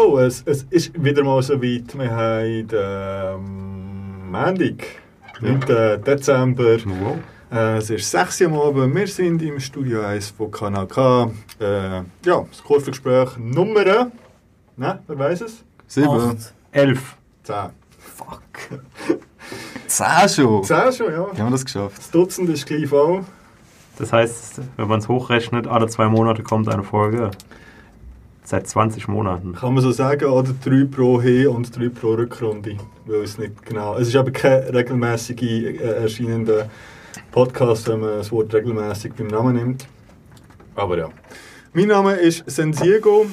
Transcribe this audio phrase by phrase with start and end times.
[0.00, 1.98] So, es, es ist wieder mal so weit.
[1.98, 4.86] Wir haben ähm, Montag,
[5.40, 6.04] 9.
[6.04, 6.76] Dezember.
[6.84, 7.18] Wow.
[7.50, 8.94] Äh, es ist 6 Uhr am Abend.
[8.94, 11.32] Wir sind im Studio 1 von Kanal K.
[11.58, 11.64] Äh,
[11.96, 14.12] ja, das Kurvengespräch Nummer.
[14.76, 15.64] Ne, wer weiß es?
[15.88, 16.10] Sieben.
[16.10, 16.54] Acht.
[16.70, 17.16] Elf.
[17.42, 17.56] 10.
[17.98, 18.40] Fuck.
[19.88, 20.62] Zehn schon.
[20.62, 21.26] 10 schon, ja.
[21.32, 21.98] Wie haben wir das geschafft?
[21.98, 23.24] Das Dutzend ist gleich voll.
[23.98, 27.32] Das heißt, wenn man es hochrechnet, alle zwei Monate kommt eine Folge.
[28.48, 29.52] Seit 20 Monaten.
[29.52, 32.78] Kann man so sagen, oder 3 pro Hin- und 3 pro Rückrunde.
[33.04, 33.94] Weil es nicht genau.
[33.96, 36.70] Es ist aber kein regelmäßig äh, erscheinender
[37.30, 39.86] Podcast, wenn man das Wort regelmäßig beim Namen nimmt.
[40.76, 41.10] Aber ja.
[41.74, 43.26] Mein Name ist Sensiego.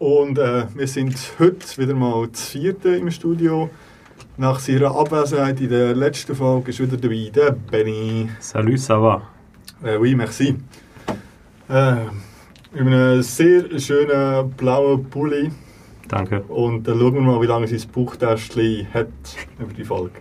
[0.00, 3.70] Und äh, wir sind heute wieder mal das vierte im Studio.
[4.36, 8.28] Nach seiner Abwesenheit in der letzten Folge ist wieder dabei der Benny.
[8.40, 9.22] Salut, ça va?
[9.84, 10.56] Äh, oui, merci.
[11.68, 12.06] Äh,
[12.74, 15.50] in einem sehr schönen blauen Pulli.
[16.08, 16.42] Danke.
[16.42, 19.08] Und dann schauen wir mal, wie lange sein Bauchtäschchen hat
[19.58, 20.14] über die Folge.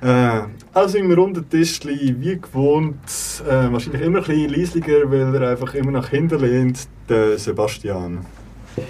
[0.00, 2.96] äh, also im runden Tischli, wie gewohnt,
[3.46, 8.24] äh, wahrscheinlich immer ein bisschen leislicher, weil er einfach immer nach hinten lehnt, der Sebastian.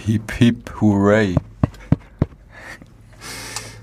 [0.04, 1.34] Hip hip hooray.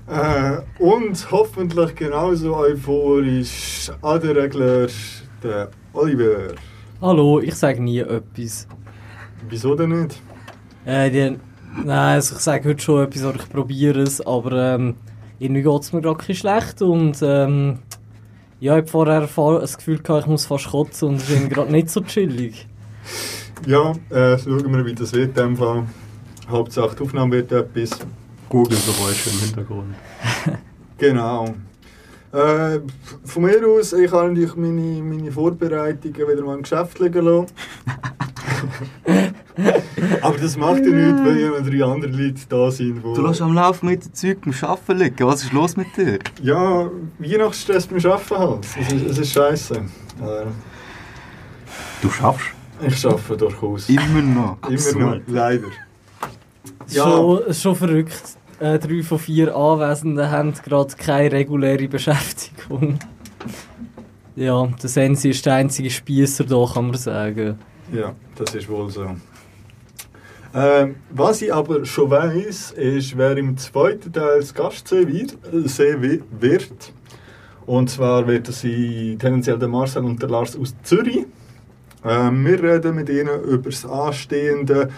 [0.08, 4.88] Äh, und hoffentlich genauso euphorisch an der Regler,
[5.42, 6.54] der Oliver.
[7.02, 8.68] Hallo, ich sage nie etwas.
[9.48, 10.22] Wieso denn nicht?
[10.84, 11.36] Äh, die,
[11.84, 14.94] nein, also ich sage heute schon etwas oder ich probiere es, aber ähm,
[15.40, 17.80] irgendwie geht es mir gerade ein schlecht und ähm,
[18.60, 21.54] ja, ich habe vorher das Gefühl gehabt, ich muss fast kotzen und es ist irgendwie
[21.56, 22.68] gerade nicht so chillig.
[23.66, 25.82] Ja, äh, schauen wir, wie das wird in dem Fall.
[26.48, 27.98] Hauptsache, die Aufnahme wird etwas.
[28.48, 29.94] Google-Geräusche im Hintergrund.
[30.98, 31.52] Genau.
[32.32, 32.80] Äh,
[33.24, 37.46] von mir aus, ich habe natürlich meine, meine Vorbereitungen wieder mal im Geschäft liegen lassen.
[40.22, 43.02] Aber das macht ja nichts, weil ja noch drei andere Leute da sind.
[43.04, 45.26] Wo Du lässt am Laufen mit dem Zeug beim Arbeiten liegen.
[45.26, 46.18] Was ist los mit dir?
[46.42, 46.88] ja,
[47.18, 48.64] Weihnachtsstress beim Arbeiten halt.
[48.64, 49.74] Es ist, es ist scheiße.
[49.76, 50.46] Äh,
[52.00, 52.46] Du schaffst?
[52.80, 53.88] ich arbeite durchaus.
[53.88, 54.58] Immer noch.
[54.68, 55.68] Immer noch, leider.
[56.88, 57.04] Ja.
[57.04, 58.22] schon, es ist schon verrückt.
[58.62, 62.96] Äh, drei von vier Anwesenden haben gerade keine reguläre Beschäftigung.
[64.36, 67.58] Ja, der Sensi ist der einzige Spießer da, kann man sagen.
[67.92, 69.16] Ja, das ist wohl so.
[70.54, 76.92] Ähm, was ich aber schon weiß, ist, wer im zweiten Teil das Gast sein wird.
[77.66, 81.26] Und zwar wird sein tendenziell der Marcel und der Lars aus Zürich.
[82.04, 84.88] Ähm, wir reden mit ihnen über das anstehende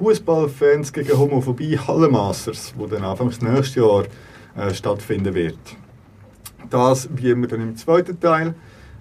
[0.00, 4.04] Fußballfans gegen Homophobie Hallenmasters, wo dann Anfangs nächstes Jahr
[4.56, 5.58] äh, stattfinden wird.
[6.70, 8.54] Das wie immer dann im zweiten Teil.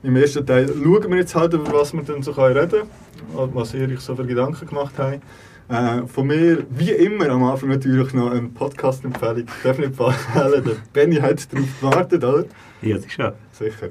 [0.04, 3.74] Im ersten Teil schauen wir jetzt halt, über was wir dann so reden können, was
[3.74, 5.22] ihr euch so für Gedanken gemacht habt.
[5.70, 9.46] Äh, von mir, wie immer, am Anfang natürlich noch eine Podcast-Empfehlung.
[9.46, 12.44] Ich darf nicht verhehlen, der Benny hat darauf gewartet, oder?
[12.82, 13.36] Ja, sicher.
[13.54, 13.88] Sicher.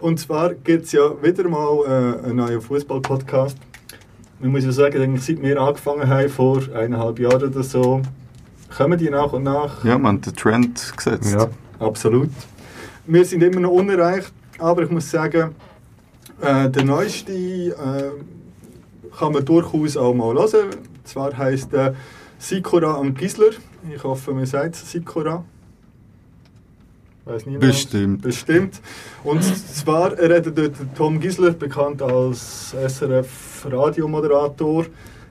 [0.00, 3.58] Und zwar gibt es ja wieder mal äh, einen neuen Fußball-Podcast.
[4.40, 8.02] Man muss ja sagen, eigentlich seit wir angefangen haben, vor eineinhalb Jahren oder so,
[8.76, 9.84] kommen die nach und nach.
[9.84, 11.34] Ja, man hat den Trend gesetzt.
[11.34, 11.48] Ja.
[11.80, 12.30] Absolut.
[13.06, 15.54] Wir sind immer noch unerreicht, aber ich muss sagen,
[16.40, 18.10] äh, der neueste äh,
[19.18, 20.70] kann man durchaus auch mal hören.
[21.04, 21.94] Zwar heisst er
[22.38, 23.50] Sikora und Gisler.
[23.92, 25.44] Ich hoffe, man sagt Sikora.
[27.28, 27.60] Weiß niemand.
[27.60, 28.22] Bestimmt.
[28.22, 28.80] Bestimmt.
[29.22, 34.86] Und zwar redet dort Tom Gisler, bekannt als SRF-Radiomoderator,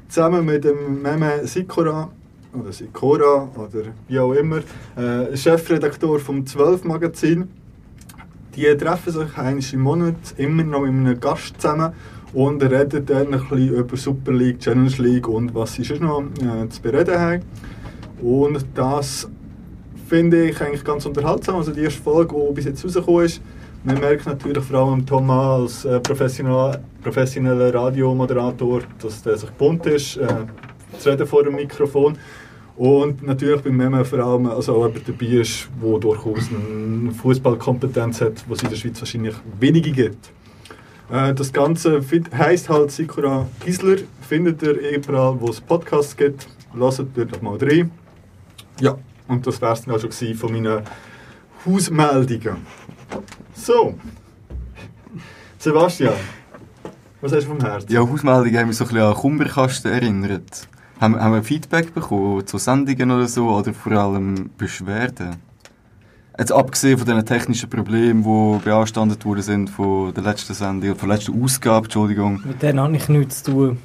[0.08, 2.12] zusammen mit dem Meme Sikora
[2.54, 4.60] oder Sikora oder wie auch immer,
[4.96, 7.50] äh, Chefredaktor vom 12 Magazin.
[8.56, 11.94] Die treffen sich einmal im Monat immer noch mit einem Gast zusammen
[12.32, 16.22] und reden dann ein bisschen über Super League, Challenge League und was sie sonst noch
[16.22, 17.42] äh, zu bereden haben.
[18.22, 19.28] Und das
[20.08, 21.56] finde ich eigentlich ganz unterhaltsam.
[21.56, 23.42] Also die erste Folge, die bis jetzt rausgekommen ist,
[23.84, 29.86] man merkt natürlich vor allem Thomas als äh, professional, professioneller Radiomoderator, dass der sich bunt
[29.86, 30.28] ist, äh,
[30.98, 32.18] zu reden vor dem Mikrofon.
[32.76, 38.22] Und natürlich beim Meme vor allem also auch jemand dabei ist, der durchaus eine Fußballkompetenz
[38.22, 40.32] hat, was es in der Schweiz wahrscheinlich wenige gibt.
[41.12, 42.02] Äh, das Ganze
[42.38, 46.48] heisst halt Sikora Gisler, findet ihr überall, wo es Podcasts gibt.
[46.76, 47.92] Lasst dort doch mal rein.
[48.80, 50.82] Ja, und das wäre es dann auch schon gewesen von meinen
[51.66, 52.58] Hausmeldungen.
[53.54, 53.96] So,
[55.58, 56.14] Sebastian,
[57.20, 57.92] Was hast du vom Herzen?
[57.92, 60.68] Ja, Hausmeldungen haben mich so ein bisschen an Kummerkasten erinnert.
[61.02, 65.38] Haben, haben wir Feedback bekommen zu Sendungen oder so, oder vor allem Beschwerden?
[66.38, 71.10] Jetzt abgesehen von den technischen Problemen, die beanstandet worden sind von der letzten Sendung, von
[71.10, 72.42] der letzten Ausgabe, Entschuldigung.
[72.46, 73.78] Mit denen habe ich nichts zu tun.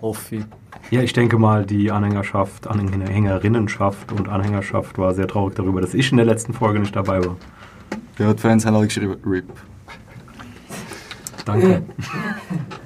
[0.00, 0.44] Hoffe ich.
[0.90, 6.10] Ja, ich denke mal, die Anhängerschaft, Anhängerinnenschaft und Anhängerschaft war sehr traurig darüber, dass ich
[6.12, 7.36] in der letzten Folge nicht dabei war.
[8.18, 9.46] Ja, die Fans haben alle geschrieben, RIP.
[11.44, 11.82] Danke.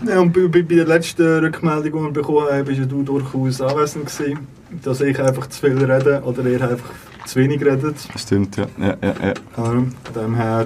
[0.07, 3.03] Ja, und bei, bei bei der letzten Rückmeldung, die wir bekommen haben, bist ja du
[3.03, 4.47] durchaus anwesend gewesen,
[4.83, 6.91] dass ich einfach zu viel rede oder ihr einfach
[7.27, 7.97] zu wenig redet.
[8.17, 8.67] Stimmt, ja.
[8.79, 9.35] ja, ja, ja.
[9.53, 10.65] Von dem her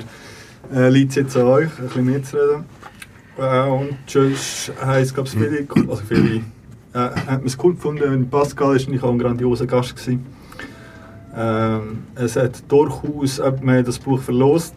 [0.73, 2.65] äh, liegt es jetzt an euch, ein bisschen mitzureden.
[3.39, 6.43] Äh, und sonst heisst, glaube ich, viele, also viele,
[6.95, 10.25] äh, hat man es cool gefunden, und Pascal nicht auch ein grandioser Gast gewesen.
[11.37, 14.75] Ähm, es hat durchaus, haben das Buch verlost.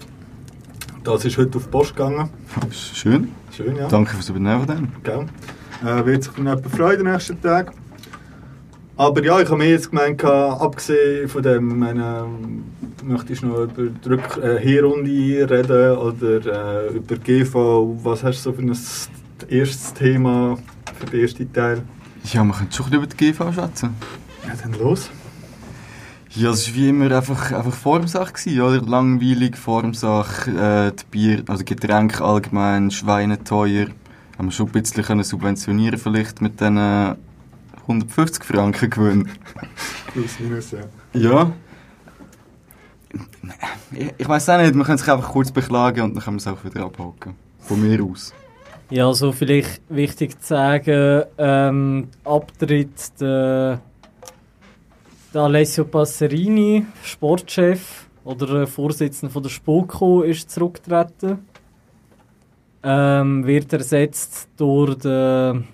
[1.03, 2.29] Das ist heute auf die Post gegangen.
[2.71, 3.31] Schön.
[3.51, 3.87] Schön, ja.
[3.87, 4.87] Danke fürs Übernehmen dem.
[5.03, 5.25] Gell?
[5.85, 7.71] Äh, wird sich dann jemand freuen den nächsten Tag.
[8.97, 12.25] Aber ja, ich habe mir jetzt gemeint, abgesehen von dem, meine,
[13.03, 17.99] möchtest du noch über die Rück äh, Hinrunde reden oder äh, über GV?
[18.03, 18.75] Was hast du so für ein
[19.49, 20.57] erstes Thema
[20.99, 21.83] für den ersten Teil?
[22.33, 23.95] Ja, wir können schon über die GV schätzen.
[24.45, 25.09] Ja, dann los.
[26.31, 28.81] Ja, es war wie immer einfach, einfach Formsache, gewesen, oder?
[28.81, 33.87] Langweilig, Formsache, äh, die Bier, also Getränke allgemein, Schweine teuer.
[34.37, 39.29] Haben wir schon ein bisschen können subventionieren vielleicht mit diesen 150 Franken Gewinn.
[40.11, 40.79] Plus, minus, ja.
[41.13, 41.51] Ja.
[43.91, 46.39] Ich, ich weiß auch nicht, man kann sich einfach kurz beklagen und dann kann man
[46.39, 47.35] es auch wieder abhaken.
[47.61, 48.33] Von mir aus.
[48.89, 53.81] Ja, so vielleicht wichtig zu sagen, ähm, Abtritt der,
[55.33, 61.39] der Alessio Passerini, Sportchef oder äh, Vorsitzender von der Spoko, ist zurückgetreten.
[62.81, 65.65] Ähm, wird ersetzt durch den,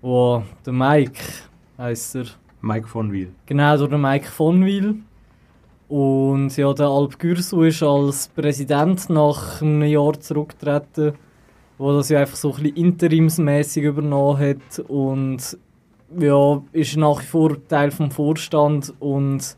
[0.00, 1.24] oh, den Mike,
[1.76, 2.26] heisst er.
[2.60, 3.32] Mike von Wiel.
[3.46, 4.94] Genau, durch den Mike von Wil.
[5.88, 11.14] Und ja, der Alp Gürsu ist als Präsident nach einem Jahr zurückgetreten,
[11.78, 15.56] wo das ja einfach so ein bisschen interimsmäßig übernommen hat und
[16.18, 19.56] ja, ist nach wie vor Teil vom Vorstand und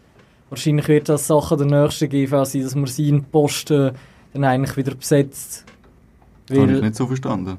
[0.50, 3.92] wahrscheinlich wird das Sache der nächsten GV sein, dass man seinen Posten
[4.32, 5.64] dann eigentlich wieder besetzt.
[6.46, 7.58] Das habe ich Weil, nicht so verstanden.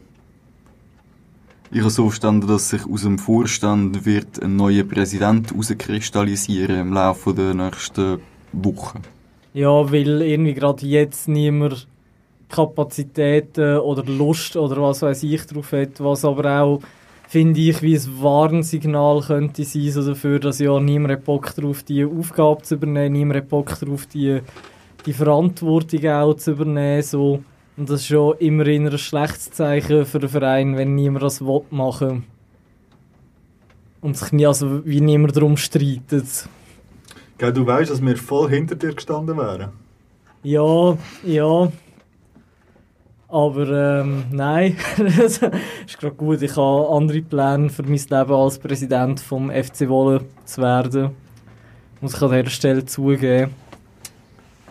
[1.71, 6.93] Ich habe so verstanden, dass sich aus dem Vorstand wird ein neuer Präsident herauskristallisieren im
[6.93, 8.19] Laufe der nächsten
[8.51, 8.99] Wochen.
[9.53, 11.87] ja, weil irgendwie gerade jetzt niemand
[12.51, 16.81] Kapazitäten oder Lust oder was weiß ich drauf hat, was aber auch,
[17.27, 21.83] finde ich, wie ein Warnsignal könnte sein, so dafür, dass ja niemand hat Bock drauf,
[21.83, 24.41] die Aufgabe zu übernehmen, niemand hat Bock drauf, die,
[25.05, 27.43] die Verantwortung auch zu übernehmen, so.
[27.77, 31.61] Und das ist schon immerhin ein schlechtes Zeichen für den Verein, wenn niemand das will
[31.71, 32.25] machen
[34.01, 36.47] und sich nie, also wie niemand darum streitet.
[37.37, 39.69] Gell, du weißt, dass wir voll hinter dir gestanden wären.
[40.43, 41.71] Ja, ja.
[43.31, 46.41] Aber ähm, nein, das ist gerade gut.
[46.41, 51.11] Ich habe andere Pläne für mein Leben als Präsident vom FC Wolle zu werden.
[52.01, 53.53] Muss ich an dieser Stelle zugeben.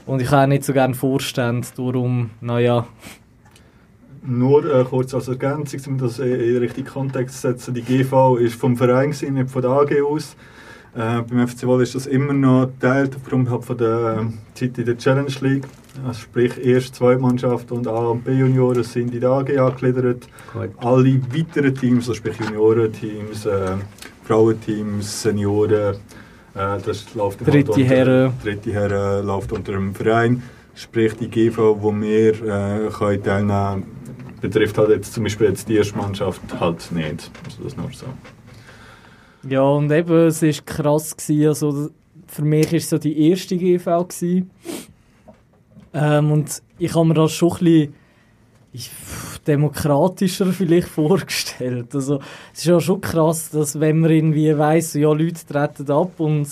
[0.04, 2.86] Und ich habe auch nicht so gerne Vorstand, darum, naja.
[4.22, 7.72] Nur äh, kurz als Ergänzung, um das in den richtigen Kontext zu setzen.
[7.72, 10.36] Die GV ist vom Verein, gewesen, nicht von der AG aus.
[10.94, 14.76] Äh, beim FC Wolle ist das immer noch Teil darum halt von der ähm, Zeit
[14.76, 15.66] in der Challenge League.
[16.06, 20.28] Also sprich, erst zwei Mannschaften und A und B-Junioren sind in der AG angegliedert.
[20.52, 20.74] Korrekt.
[20.78, 23.76] Alle weiteren Teams, also sprich Juniorenteams, äh,
[24.24, 25.96] Frauenteams, Senioren,
[26.54, 28.32] äh, das läuft halt Dritte unter, Herren.
[28.42, 30.42] Dritte Herren läuft unter dem Verein.
[30.74, 34.00] Sprich, die GV, wo wir äh, können teilnehmen
[34.40, 37.30] betrifft halt jetzt zum Beispiel jetzt die erste Mannschaft halt nicht.
[37.44, 38.06] Also das nur so.
[39.48, 41.16] Ja, und eben, es war krass.
[41.16, 41.48] Gewesen.
[41.48, 41.90] Also,
[42.26, 44.04] für mich war es so die erste GV.
[44.04, 44.50] Gewesen.
[45.92, 47.94] Ähm, und ich habe mir das schon ein bisschen
[49.46, 51.94] demokratischer vielleicht vorgestellt.
[51.94, 52.20] Also,
[52.52, 56.48] es ist ja schon krass, dass wenn man irgendwie weiss, ja, Leute treten ab und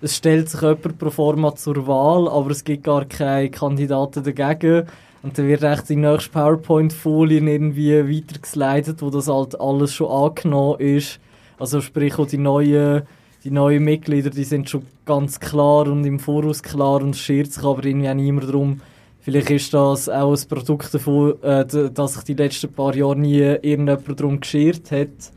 [0.00, 4.86] es stellt sich jemand pro forma zur Wahl, aber es gibt gar keine Kandidaten dagegen.
[5.22, 10.80] Und dann wird echt die nächste PowerPoint-Folien irgendwie weitergeslidet, wo das halt alles schon angenommen
[10.80, 11.20] ist.
[11.60, 13.02] Also sprich, auch die neuen,
[13.44, 17.52] die neuen Mitglieder, die sind schon ganz klar und im Voraus klar und es schert
[17.52, 18.80] sich aber irgendwie auch niemand darum.
[19.20, 23.38] Vielleicht ist das auch ein Produkt davon, äh, dass sich die letzten paar Jahre nie
[23.38, 25.32] irgendjemand darum geschert hat.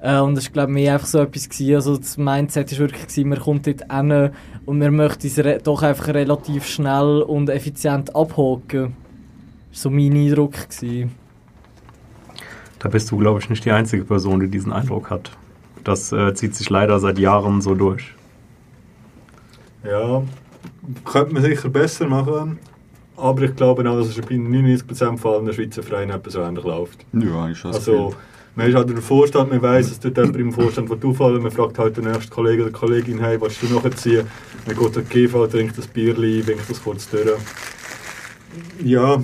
[0.00, 1.74] Äh, und das war, glaube ich, mehr einfach so etwas gewesen.
[1.74, 4.30] Also das Mindset war wirklich, gewesen, man kommt dort hin
[4.64, 8.94] und man möchte es doch einfach relativ schnell und effizient abhaken.
[9.70, 10.54] so mein Eindruck.
[10.68, 11.12] Gewesen.
[12.78, 15.30] Da bist du, glaube ich, nicht die einzige Person, die diesen Eindruck hat.
[15.84, 18.14] Das äh, zieht sich leider seit Jahren so durch.
[19.84, 20.22] Ja,
[21.04, 22.58] könnte man sicher besser machen.
[23.16, 26.40] Aber ich glaube auch, dass es bei 99% Fall in der Schweizer Verein etwas so
[26.40, 27.04] ähnlich läuft.
[27.12, 28.14] Ja, ist das Also,
[28.54, 31.50] man ist halt der Vorstand, man weiss, dass dort jemand im Vorstand wird auffallen, man
[31.52, 34.26] fragt halt den nächsten Kollegen oder Kollegin, hey, willst du nachziehen?
[34.66, 37.28] Dann geht der GV, trinkt das Bierli, winkt das kurz durch.
[38.82, 39.22] Ja,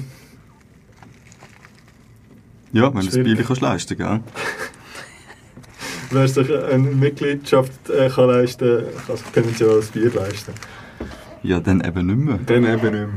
[2.73, 3.37] Ja, wenn du das Schwierig.
[3.37, 4.21] Bier kannst leisten gell?
[6.11, 10.53] Wer sich eine Mitgliedschaft äh, kann leisten kann, kann sich tendenziell das Bier leisten.
[11.43, 12.39] Ja, dann eben nicht mehr.
[12.47, 13.09] Dann eben nicht mehr.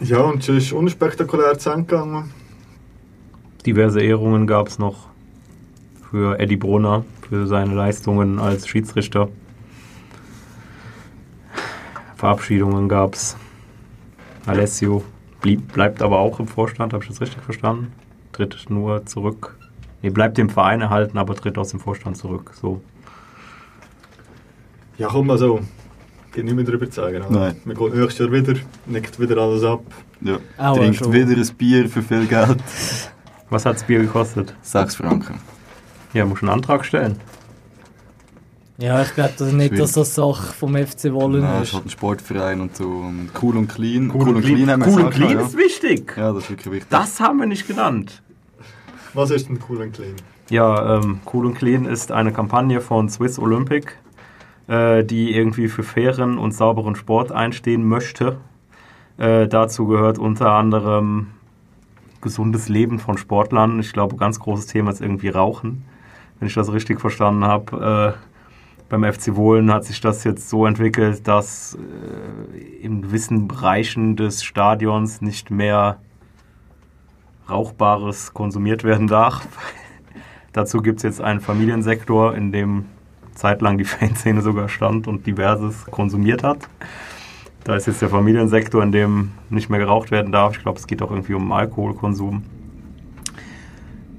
[0.00, 2.30] Ja, und es ist unspektakulär zu Ende gegangen.
[3.64, 5.08] Diverse Ehrungen gab es noch
[6.10, 9.28] für Eddie Brunner, für seine Leistungen als Schiedsrichter.
[12.16, 13.36] Verabschiedungen gab es.
[14.44, 15.04] Alessio
[15.40, 17.92] blieb, bleibt aber auch im Vorstand, habe ich das richtig verstanden?
[18.32, 19.56] Tritt nur zurück.
[20.02, 22.52] Nee, bleibt dem Verein erhalten, aber tritt aus dem Vorstand zurück.
[22.60, 22.82] So.
[24.98, 25.60] Ja, komm, also,
[26.32, 27.22] geht nicht mehr darüber zu sagen.
[27.22, 27.30] oder?
[27.30, 27.56] Nein.
[27.64, 28.54] Man geht nächstes Jahr wieder,
[28.86, 29.82] nickt wieder alles ab.
[30.20, 30.38] Ja.
[30.58, 31.12] Auch Trinkt schon.
[31.12, 32.58] wieder ein Bier für viel Geld.
[33.48, 34.54] Was hat das Bier gekostet?
[34.62, 35.38] 6 Franken.
[36.14, 37.18] Ja, muss einen Antrag stellen.
[38.78, 41.68] Ja, ich glaube das nicht, dass das Sache vom FC Wollen Nein, es ist.
[41.68, 42.84] ist halt ein Sportverein und so.
[42.84, 44.10] Und cool und clean.
[44.12, 45.40] Cool, und clean, haben wir cool und clean ja.
[45.42, 46.14] ist wichtig.
[46.16, 46.90] Ja, das ist wirklich wichtig.
[46.90, 48.22] Das haben wir nicht genannt.
[49.14, 50.14] Was ist denn cool und clean?
[50.48, 53.92] Ja, ähm, Cool und Clean ist eine Kampagne von Swiss Olympic,
[54.68, 58.38] äh, die irgendwie für fairen und sauberen Sport einstehen möchte.
[59.18, 61.28] Äh, dazu gehört unter anderem
[62.20, 63.80] gesundes Leben von Sportlern.
[63.80, 65.84] Ich glaube, ganz großes Thema ist irgendwie Rauchen,
[66.38, 68.16] wenn ich das richtig verstanden habe.
[68.16, 74.16] Äh, beim FC Wohlen hat sich das jetzt so entwickelt, dass äh, in gewissen Bereichen
[74.16, 75.98] des Stadions nicht mehr
[77.48, 79.46] Rauchbares konsumiert werden darf.
[80.52, 82.86] Dazu gibt es jetzt einen Familiensektor, in dem
[83.34, 86.68] zeitlang die Fanszene sogar stand und diverses konsumiert hat.
[87.64, 90.56] Da ist jetzt der Familiensektor, in dem nicht mehr geraucht werden darf.
[90.56, 92.42] Ich glaube, es geht auch irgendwie um Alkoholkonsum.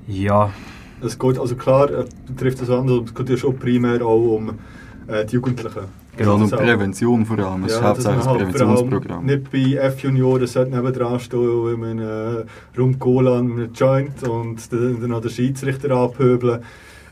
[0.07, 0.51] Ja,
[1.01, 4.37] Es geht, also klar, äh, betrifft das anders, aber es geht ja schon primär auch
[4.37, 4.59] um
[5.07, 5.83] äh, die Jugendlichen.
[6.19, 7.63] Ja, und Das Prävention vor allem.
[7.65, 9.25] Es ist hauptsächlich ein halt Präventionsprogramm.
[9.25, 12.45] Nicht bei F-Junioren sollte nebendran stehen, wie man äh,
[12.77, 16.59] rum Cola und einem Joint und dann dann noch den Schiedsrichter abhöbeln.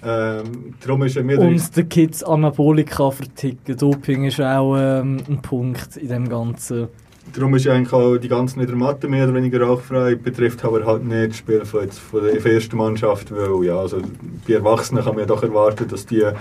[0.03, 3.77] Ähm, darum ist ja mir Und den Kids Anabolika verticken.
[3.77, 6.87] Doping ist auch ähm, ein Punkt in dem Ganzen.
[7.33, 11.29] Darum ist eigentlich auch die ganze Niedermatte mehr oder weniger rauchfrei, betrifft aber halt nicht
[11.29, 14.01] das Spiel von, jetzt von der ersten Mannschaft, weil ja, also
[14.47, 16.33] bei Erwachsenen kann man ja doch erwarten, dass die äh,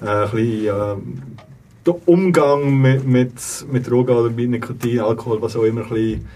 [0.00, 0.96] ein bisschen, äh,
[1.86, 3.32] den Umgang mit, mit,
[3.70, 6.28] mit Drogen oder mit Nikotin, Alkohol, was auch immer, ein bisschen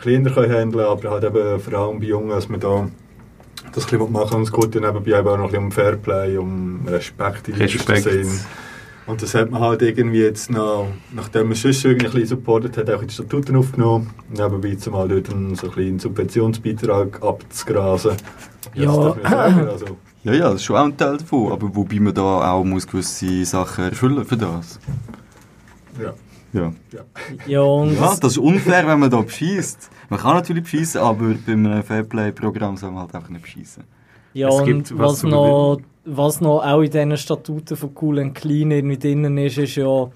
[0.00, 2.88] kleiner können handeln aber halt eben vor allem bei Jungen, dass man da
[3.72, 4.36] das ein bisschen machen.
[4.36, 8.02] Und es geht nebenbei eben auch noch ein bisschen um Fairplay, um Respekt in Respekt.
[8.02, 8.28] Sinn.
[9.06, 12.76] Und das hat man halt irgendwie jetzt noch, nachdem man sonst irgendwie ein bisschen supportet
[12.76, 14.10] hat, auch in die Statuten aufgenommen.
[14.30, 18.12] Nebenbei zumal dort einen, so ein bisschen einen Subventionsbeitrag abzugrasen.
[18.74, 18.86] Ja.
[18.86, 19.68] das darf man sagen.
[19.68, 19.86] Also,
[20.24, 21.52] Ja, ja, das ist schon auch ein Teil davon.
[21.52, 24.78] Aber wobei man da auch muss gewisse Sachen erfüllen für das.
[26.00, 26.12] ja.
[26.52, 26.72] Ja.
[26.92, 27.00] Ja.
[27.46, 29.88] Ja, und Ja, das ist unfair, wenn man da beschießt.
[30.10, 33.84] Man kann natürlich beschießen, aber bei einem Fairplay-Programm soll man halt einfach nicht beschießen.
[34.34, 37.90] Ja, Es und gibt was was zu noch, was noch auch in diesen Statuten von
[38.00, 40.10] Cool and Clean irgendwie drin ist, ist ja,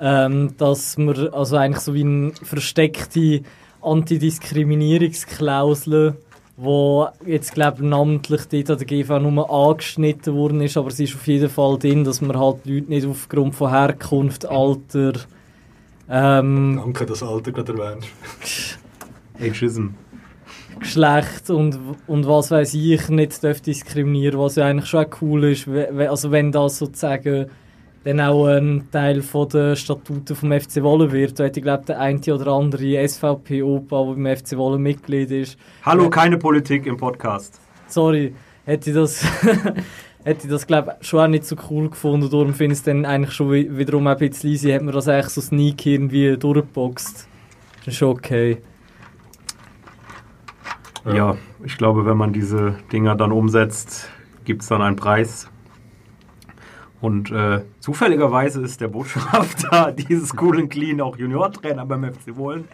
[0.00, 3.40] ähm, dass man also eigentlich so wie eine versteckte
[3.80, 6.16] Antidiskriminierungsklausel,
[6.62, 11.14] wo jetzt glaube namentlich dort an der GV nur angeschnitten worden ist, aber sie ist
[11.14, 15.12] auf jeden Fall drin, dass man halt Leute nicht aufgrund von Herkunft, Alter,
[16.08, 18.08] ähm, Danke, dass Alter gerade erwähnst.
[19.40, 19.88] Ageism.
[20.78, 25.68] Geschlecht und, und was weiß ich nicht darf diskriminieren, was ja eigentlich schon cool ist,
[25.68, 27.46] also wenn das sozusagen
[28.04, 31.38] dann auch ein Teil von der Statuten vom FC Wolle wird.
[31.38, 35.58] Da hätte ich glaube der eine oder andere SVP-Opa, der beim FC Wolle Mitglied ist.
[35.84, 37.60] Hallo, keine Politik im Podcast.
[37.88, 39.22] Sorry, hätte ich das,
[40.24, 42.30] hätte ich das glaube schon auch nicht so cool gefunden.
[42.30, 45.06] Darum finde ich es dann eigentlich schon wi- wiederum ein bisschen easy, hat man das
[45.08, 47.28] eigentlich so sneaky irgendwie durchgeboxt.
[47.80, 48.58] Das ist schon okay.
[51.04, 51.36] Ja.
[51.64, 54.08] ich glaube, wenn man diese Dinger dann umsetzt,
[54.44, 55.50] gibt es dann einen Preis.
[57.00, 62.68] Und äh, zufälligerweise ist der Botschafter dieses coolen Clean auch Juniortrainer beim FC Wohlen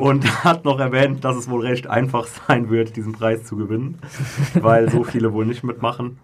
[0.00, 3.98] und hat noch erwähnt, dass es wohl recht einfach sein wird, diesen Preis zu gewinnen,
[4.54, 6.18] weil so viele wohl nicht mitmachen.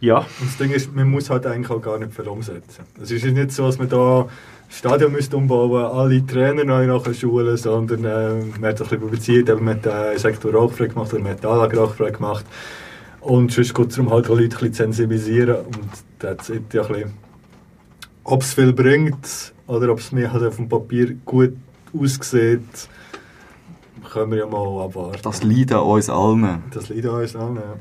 [0.00, 2.84] Ja, Und das Ding ist, man muss halt eigentlich auch gar nicht viel umsetzen.
[3.00, 4.28] Es ist nicht so, dass man da
[4.68, 9.00] das Stadion müsste umbauen alle Trainer neu nachher schulen, sondern äh, man hat ein bisschen
[9.00, 12.44] publiziert, eben, man hat den Sektor rauchfrei gemacht oder man hat die Anlage rauchfrei gemacht.
[13.28, 16.80] Und sonst geht es darum, halt Leute ein bisschen zu sensibilisieren und das ist ja
[16.80, 17.12] ein bisschen,
[18.24, 21.54] ob es viel bringt oder ob es mir halt auf dem Papier gut
[21.92, 22.88] aussieht,
[24.10, 25.18] können wir ja mal abwarten.
[25.22, 26.62] Das liegt an uns allen.
[26.72, 27.74] Das liegt an uns an, ja.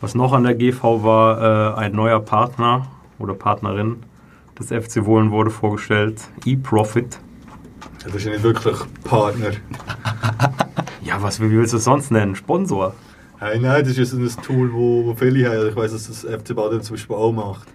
[0.00, 2.86] was noch an der GV war, äh, ein neuer Partner
[3.18, 3.96] oder Partnerin
[4.60, 7.18] des FC Wohlen wurde vorgestellt, eProfit.
[7.18, 9.50] Ja, Das ist ja nicht wirklich Partner.
[11.02, 12.36] Ja, was wie willst du es sonst nennen?
[12.36, 12.94] Sponsor.
[13.40, 15.68] Hey, nein, das ist ein Tool, wo, wo viele haben.
[15.68, 17.68] Ich weiß, dass das FC Baden zum Beispiel auch macht.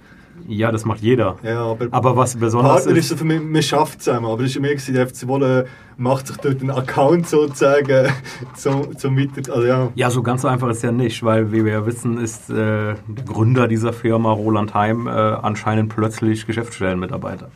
[0.46, 1.38] Ja, das macht jeder.
[1.41, 4.25] Ja, aber, Aber was besonders Partner ist ist, für mich, man schafft zusammen.
[4.25, 8.12] Aber es ist ja mehr, gewesen, der FC Wolle macht sich dort einen Account sozusagen
[8.55, 9.53] zum, zum Weiter...
[9.53, 12.50] Also ja, ja, so ganz einfach ist ja nicht, weil wie wir ja wissen, ist
[12.50, 17.50] äh, der Gründer dieser Firma, Roland Heim, äh, anscheinend plötzlich Geschäftsstellenmitarbeiter.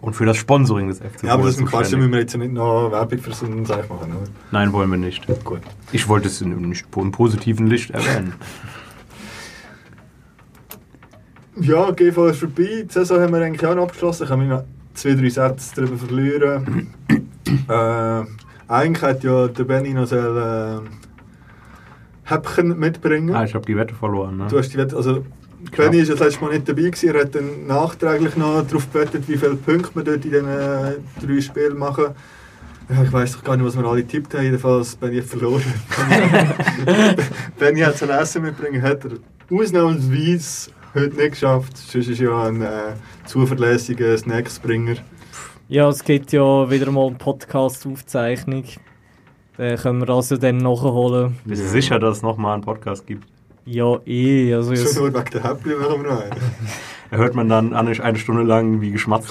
[0.00, 2.20] Und für das Sponsoring des FC ja aber das ist ein Quatsch, da müssen wir
[2.20, 4.12] jetzt nicht noch Werbung für so einen Seich machen.
[4.12, 4.30] Oder?
[4.50, 5.26] Nein, wollen wir nicht.
[5.44, 5.60] Gut.
[5.92, 8.34] Ich wollte es in, nicht im positiven Licht erwähnen.
[11.62, 12.86] Ja, GV ist vorbei.
[12.88, 14.24] Die Saison haben wir eigentlich auch noch abgeschlossen.
[14.24, 14.64] Ich mich noch
[14.94, 16.88] zwei, drei Sätze darüber verlieren.
[17.68, 18.22] äh,
[18.68, 23.34] eigentlich hat ja der Benny noch soll, äh, Häppchen mitbringen.
[23.34, 24.38] Ah, ich habe die Wette verloren.
[24.38, 24.46] Ne?
[24.48, 25.24] Du hast die Wette, also
[25.76, 27.14] Benny ist das letzte Mal nicht dabei gewesen.
[27.14, 30.96] Er hat dann nachträglich noch darauf gebettet, wie viele Punkte wir dort in diesen äh,
[31.20, 32.06] drei Spielen machen.
[32.88, 34.44] Ja, ich weiß doch gar nicht, was wir alle getippt haben.
[34.44, 35.62] Jedenfalls Benny hat verloren.
[37.58, 39.12] Benny hat sein Essen mitbringen, hat er
[39.56, 41.76] ausnahmsweise heute nicht geschafft.
[41.76, 42.94] Sonst ist ja ein äh,
[43.26, 44.96] zuverlässiger Snacksbringer.
[45.68, 48.64] Ja, es gibt ja wieder mal eine Podcast-Aufzeichnung.
[49.56, 51.36] Den können wir also dann nachholen.
[51.44, 53.24] Bist du sicher, dass es nochmal einen Podcast gibt?
[53.64, 54.54] Ja, eh.
[54.54, 56.32] Also, Schon es, nur wegen der Happy machen wir noch einen.
[57.10, 59.30] Da hört man dann eine, eine Stunde lang, wie geschmatzt.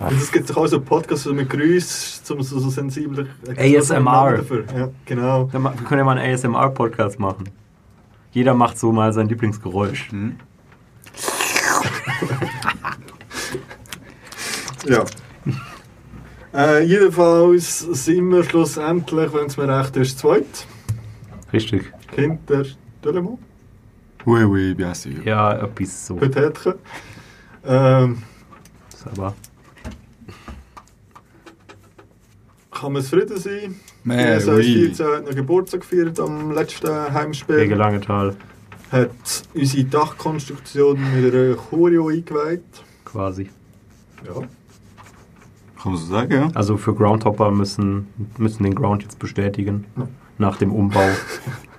[0.00, 3.26] Und es gibt doch auch so Podcasts so mit Grüß, zum so, so sensibler...
[3.56, 4.38] ASMR.
[4.38, 4.64] Dafür.
[4.76, 5.48] Ja, genau.
[5.52, 7.48] Dann Wir können ja mal einen ASMR-Podcast machen.
[8.32, 10.10] Jeder macht so mal sein Lieblingsgeräusch.
[10.10, 10.36] Hm?
[14.86, 15.04] Ja.
[16.54, 20.66] Äh, jedenfalls sind wir schlussendlich, wenn es mir recht ist, zweit.
[21.52, 21.92] Richtig.
[22.14, 22.64] Hinter
[23.04, 23.38] Delemont,
[24.24, 25.24] Oui, oui, bien sûr.
[25.24, 26.14] Ja, etwas so.
[26.16, 26.74] Petätchen.
[27.64, 28.22] Ähm,
[29.16, 29.34] Aber
[32.70, 33.74] kann man zufrieden sein?
[34.04, 34.74] Mais Die oui.
[34.94, 37.56] 14 hat noch Geburtstag gefeiert am letzten Heimspiel.
[37.58, 38.34] gegen Langenthal
[38.90, 39.10] Hat
[39.54, 42.62] unsere Dachkonstruktion mit einer Choreo eingeweiht.
[43.04, 43.50] quasi.
[44.26, 44.34] Ja.
[45.82, 46.48] Kann man so sagen, ja?
[46.54, 48.06] Also für Groundhopper müssen,
[48.38, 49.84] müssen den Ground jetzt bestätigen.
[50.38, 51.00] Nach dem Umbau.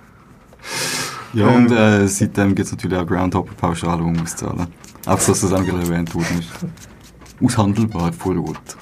[1.34, 4.66] Ja, und äh, seitdem gibt es natürlich auch Groundhopper-Pauschale, die man muss zahlen.
[5.06, 6.50] Einfach, dass das auch erwähnt worden ist.
[7.42, 8.76] Aushandelbar vor Ort.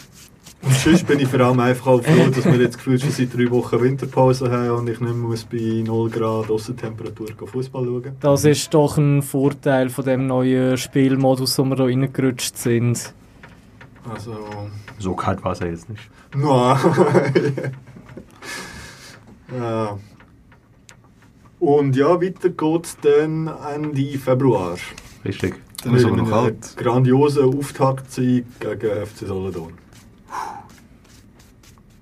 [0.62, 3.35] Und sonst bin ich vor allem einfach auch froh, dass wir jetzt gefühlt schon seit
[3.37, 8.17] drei Wochen Winterpause haben und ich nicht mehr muss bei 0 Grad Aussentemperatur Fußball schauen
[8.21, 13.12] das ist doch ein Vorteil von dem neuen Spielmodus, wo wir da reingerutscht sind.
[14.09, 14.37] Also,
[14.99, 16.09] So kalt war es ja jetzt nicht.
[16.37, 16.77] no.
[19.59, 19.99] ja.
[21.62, 24.77] Und ja, weiter geht's dann Ende Februar.
[25.25, 25.62] Richtig.
[25.85, 26.77] Dann ist aber noch kalt.
[26.77, 29.75] grandiosen Auftaktsieg gegen FC Solothurn.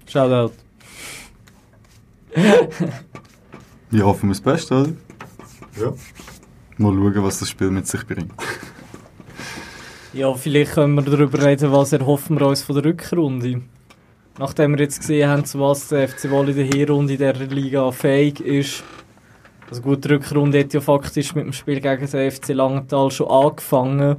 [0.06, 0.54] Shoutout.
[3.92, 4.92] Ja, hoffen wir das Beste, oder?
[5.78, 5.92] Ja.
[6.78, 8.32] Mal schauen, was das Spiel mit sich bringt.
[10.12, 13.62] Ja, vielleicht können wir darüber reden, was erhoffen wir uns von der Rückrunde.
[14.38, 17.32] Nachdem wir jetzt gesehen haben, zu was der FC Wolle in der Hinrunde in dieser
[17.46, 18.84] Liga fähig ist.
[19.70, 23.28] Also gut, die Rückrunde hat ja faktisch mit dem Spiel gegen den FC Langenthal schon
[23.28, 24.16] angefangen.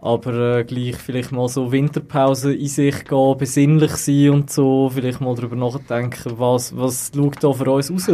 [0.00, 4.88] Aber äh, gleich vielleicht mal so Winterpause in sich gehen, besinnlich sein und so.
[4.94, 8.08] Vielleicht mal darüber nachdenken, was, was schaut da für uns raus.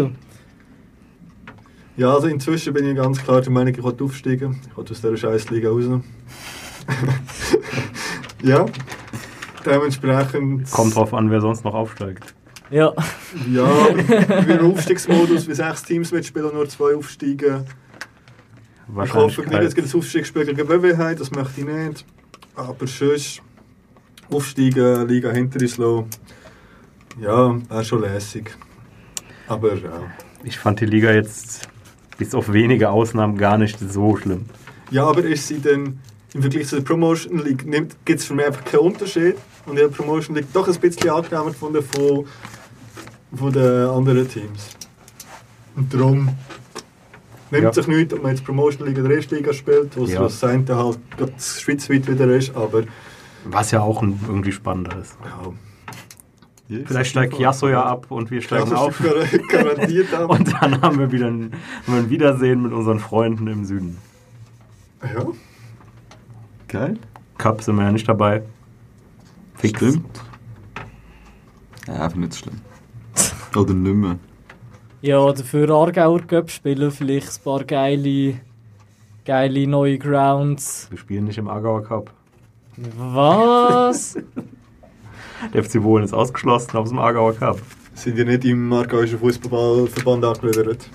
[1.98, 4.60] Ja, also inzwischen bin ich ganz klar der Meinung, ich will aufsteigen.
[4.70, 5.84] Ich will aus dieser Scheißliga raus.
[8.42, 8.64] ja.
[9.66, 10.70] Dementsprechend.
[10.70, 12.35] Kommt drauf an, wer sonst noch aufsteigt.
[12.70, 12.92] Ja,
[13.52, 13.68] Ja,
[14.46, 17.64] wir im Aufstiegsmodus, wie sechs Teams mitspielen und nur zwei aufsteigen.
[19.04, 22.04] Ich hoffe, wir jetzt gibt es Aufstiegsspiel gegen WW haben, das möchte ich nicht.
[22.54, 23.42] Aber sonst
[24.30, 26.06] aufsteigen, Liga hinter uns lassen.
[27.20, 28.56] Ja, wäre schon lässig.
[29.48, 30.02] Aber ja.
[30.44, 31.68] Ich fand die Liga jetzt
[32.18, 34.46] bis auf wenige Ausnahmen gar nicht so schlimm.
[34.90, 35.98] Ja, aber ist sie denn
[36.34, 37.64] im Vergleich zu der Promotion League,
[38.04, 39.36] gibt es für mich einfach keinen Unterschied.
[39.66, 42.26] Und habe die Promotion League doch ein bisschen angenehmer gefunden von,
[43.36, 44.70] von den anderen Teams.
[45.76, 46.28] Und darum
[47.52, 47.72] Nimmt Ja.
[47.72, 50.22] sich nichts, ob man jetzt Promotion Liga oder Erstliga spielt, wo Ja.
[50.22, 50.98] das eine halt
[51.40, 52.82] schweizweit wieder ist, aber
[53.44, 55.16] Was ja auch irgendwie spannender ist.
[56.68, 59.00] ja, Vielleicht steigt Chiasso ja ab und wir steigen auf.
[59.48, 60.28] garantiert ab.
[60.36, 61.52] Und dann haben wir wieder ein,
[61.86, 63.96] ein Wiedersehen mit unseren Freunden im Süden.
[65.04, 65.24] ja,
[66.66, 66.98] Geil.
[67.38, 68.42] Cup sind wir ja nicht dabei.
[69.54, 69.78] Fix.
[69.78, 70.20] Stimmt.
[71.86, 72.60] Ja, nicht so schlimm.
[73.56, 74.18] Oder nicht mehr.
[75.02, 78.40] Ja, dafür Aargauer Cup spielen, vielleicht ein paar geile,
[79.24, 80.88] geile neue Grounds.
[80.90, 82.12] Wir spielen nicht im Aargauer Cup.
[82.76, 84.16] Was?
[85.54, 87.60] Der FC Bohlen ist ausgeschlossen aus dem Aargauer Cup.
[87.94, 90.88] sind ja nicht im Aargauischen Fußballverband angegliedert.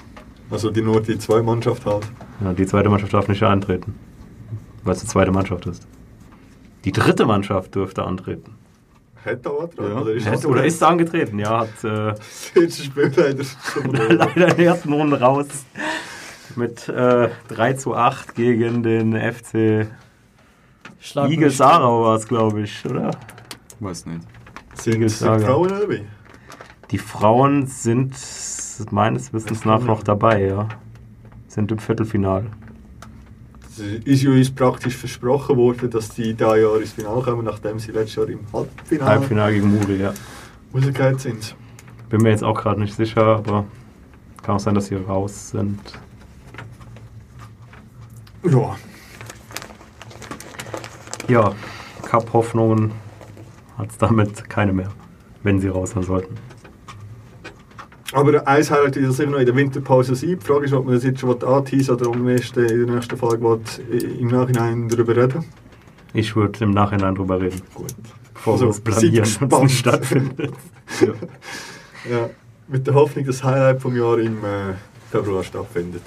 [0.49, 2.05] Also die nur die zwei Mannschaft halt.
[2.43, 3.95] Ja, die zweite Mannschaft darf nicht antreten,
[4.83, 5.87] weil es die zweite Mannschaft ist.
[6.83, 8.55] Die dritte Mannschaft dürfte antreten.
[9.23, 9.91] Hätte auch dran.
[9.91, 10.01] Ja.
[10.01, 14.47] Oder ist, Hätte, oder ist angetreten, ja, hat äh, das letzte Spiel leider schon leider
[14.47, 15.47] in der ersten Runde raus.
[16.55, 19.87] Mit äh, 3 zu 8 gegen den FC
[20.99, 23.11] Schlag Igel Sarau war es, glaube ich, oder?
[23.11, 23.17] Sind,
[23.79, 24.21] Weiß nicht.
[24.75, 25.45] sind Igelssager.
[25.45, 26.05] Frauen dabei?
[26.91, 28.15] Die Frauen sind
[28.91, 30.67] meines Wissens nach noch dabei, ja.
[31.47, 32.51] Sind im Viertelfinale.
[33.73, 37.91] Es ist uns praktisch versprochen worden, dass die da Jahr ins Finale kommen, nachdem sie
[37.91, 40.13] letztes Jahr im Halbfinale Halbfinale gegen Muri, ja.
[40.73, 41.55] rausgegangen sind.
[42.09, 43.65] Bin mir jetzt auch gerade nicht sicher, aber
[44.43, 45.79] kann auch sein, dass sie raus sind.
[48.43, 48.75] Ja,
[51.29, 51.53] Ja,
[52.01, 52.91] Cup-Hoffnungen
[53.77, 54.89] hat es damit keine mehr,
[55.43, 56.35] wenn sie raus sein sollten.
[58.13, 60.37] Aber eins Highlight wird sicher noch in der Winterpause sein.
[60.39, 62.95] Die Frage ist, ob man das jetzt schon anteasen oder ob man erst in der
[62.95, 63.59] nächsten Folge will,
[64.19, 65.45] im Nachhinein darüber reden
[66.13, 67.93] Ich würde im Nachhinein drüber reden, Gut.
[68.33, 69.71] bevor Also, wir nicht gespannt.
[69.71, 70.53] stattfindet.
[72.09, 72.31] Ja,
[72.67, 74.73] mit der Hoffnung, dass das Highlight vom Jahr im äh,
[75.11, 76.01] Februar stattfindet.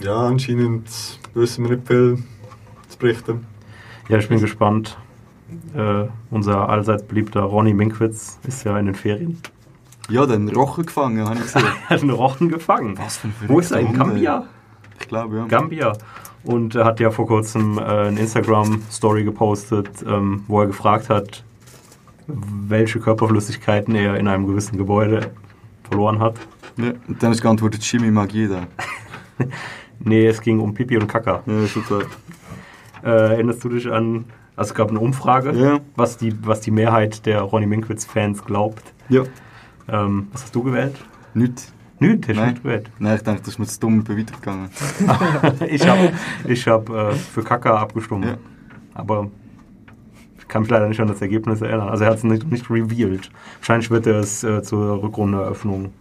[0.00, 0.88] Ja, anscheinend
[1.34, 2.22] wissen wir nicht viel
[2.88, 3.46] zu berichten.
[4.08, 4.96] Ja, ich bin gespannt.
[5.74, 9.38] Äh, unser allseits beliebter Ronny Minkwitz ist ja in den Ferien.
[10.08, 11.64] Ja, den Rochen gefangen, habe ich gesehen.
[11.64, 12.98] Er hat einen Rochen gefangen.
[12.98, 13.80] Was für ein Wo ist er?
[13.80, 13.92] In.
[13.92, 14.46] Gambia?
[15.00, 15.44] Ich glaube, ja.
[15.46, 15.92] Gambia.
[16.44, 21.44] Und er hat ja vor kurzem äh, eine Instagram-Story gepostet, ähm, wo er gefragt hat,
[22.26, 25.30] welche Körperflüssigkeiten er in einem gewissen Gebäude
[25.84, 26.34] verloren hat.
[26.76, 26.92] ja.
[27.06, 28.66] Und dann ist geantwortet, Chimie mag jeder.
[30.04, 31.42] Nee, es ging um Pipi und Kaka.
[31.46, 32.02] Ja, klar.
[33.04, 34.24] Äh, erinnerst du dich an,
[34.56, 35.80] also es gab eine Umfrage, Ja.
[35.96, 38.82] was, die, was die Mehrheit der Ronny Minkwitz-Fans glaubt.
[39.08, 39.22] Ja.
[39.88, 40.96] Ähm, was hast du gewählt?
[41.34, 41.72] Nicht.
[41.98, 42.50] Nö, der ist Nein.
[42.50, 42.90] nicht gewählt.
[42.98, 44.70] Nein, ich dachte, das ist mir zu dumm weitergegangen.
[45.68, 46.12] ich habe
[46.46, 48.24] ich hab, äh, für Kaka abgestimmt.
[48.24, 48.36] Ja.
[48.94, 49.28] Aber
[50.38, 51.88] ich kann mich leider nicht an das Ergebnis erinnern.
[51.88, 53.30] Also er hat es nicht, nicht revealed.
[53.60, 55.92] Wahrscheinlich wird er es äh, zur Rückrundeneröffnung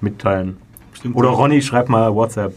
[0.00, 0.58] mitteilen.
[0.92, 1.16] Stimmt.
[1.16, 2.56] Oder Ronny, schreib mal WhatsApp,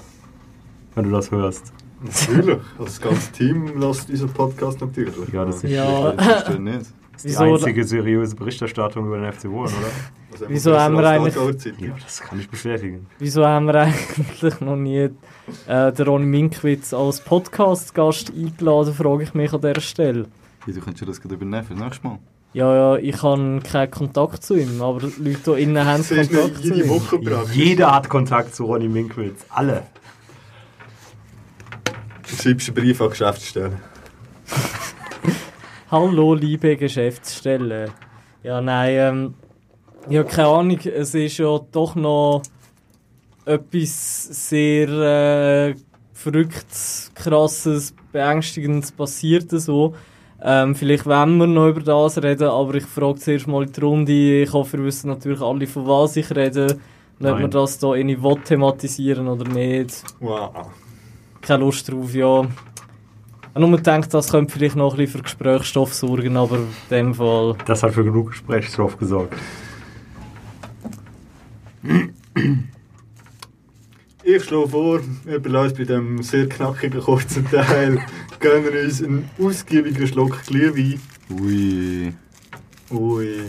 [0.95, 1.73] wenn du das hörst.
[2.01, 2.57] Natürlich.
[2.77, 5.15] Das ganze Team lässt diesen Podcast natürlich.
[5.33, 6.12] Ja, das ist Ja.
[6.13, 6.81] Das ist nicht.
[7.23, 9.88] die Wieso, einzige seriöse Berichterstattung über den FC Wohlen, oder?
[10.31, 11.79] Also Wieso haben wir die eigentlich-.
[11.79, 13.07] Ja, das kann ich bestätigen.
[13.17, 15.09] wieso haben wir eigentlich noch nie
[15.67, 20.27] äh, den Ronny Minkwitz als Podcast-Gast eingeladen, frage ich mich an dieser Stelle.
[20.65, 22.19] Ja, du könntest das gerade übernehmen für das nächste Mal.
[22.53, 26.12] Ja, ja, ich habe keinen Kontakt zu ihm, aber die Leute hier innen haben Das
[26.12, 26.89] ist Kontakt zu jede ihm.
[26.89, 27.55] Woche praktisch.
[27.55, 29.45] Jeder hat Kontakt zu Ronny Minkwitz.
[29.49, 29.83] Alle.
[32.38, 33.80] Schreibst einen Brief an die Geschäftsstelle.
[35.92, 37.92] Hallo, liebe Geschäftsstelle.
[38.44, 39.34] Ja, nein, ähm,
[40.10, 42.44] ja, keine Ahnung, es ist ja doch noch
[43.46, 45.76] etwas sehr äh,
[46.13, 49.96] verrücktes, krasses, beängstigendes passiert so.
[50.42, 54.44] Ähm, vielleicht wollen wir noch über das reden, aber ich frage zuerst mal die Runde.
[54.44, 56.80] Ich hoffe, wir wissen natürlich alle, von was ich rede.
[57.20, 60.04] Und ob wir das hier irgendwie thematisieren oder nicht.
[60.22, 60.70] Wow.
[61.41, 62.41] Keine Lust drauf, ja.
[62.41, 66.67] Ich habe nur gedacht, das könnte vielleicht noch ein bisschen für Gesprächsstoff sorgen, aber in
[66.91, 67.56] dem Fall...
[67.65, 69.36] Das hat für genug Gesprächsstoff gesorgt.
[74.23, 77.99] Ich schlage vor, wir belassen bei diesem sehr knackigen kurzen Teil,
[78.39, 81.02] gönnen uns einen ausgiebigen Schluck Glühwein.
[81.32, 82.13] Ui.
[82.91, 83.39] Ui.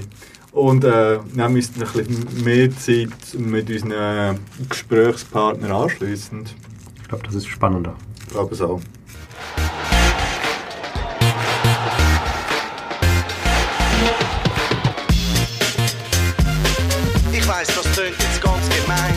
[0.53, 6.55] Und äh, nehmen uns dann ein bisschen mehr Zeit mit unseren Gesprächspartnern anschliessend.
[7.11, 7.97] Ich glaube, das ist spannender.
[8.21, 8.81] Ich glaube es auch.
[17.33, 19.15] Ich weiß, das tönt jetzt ganz gemein.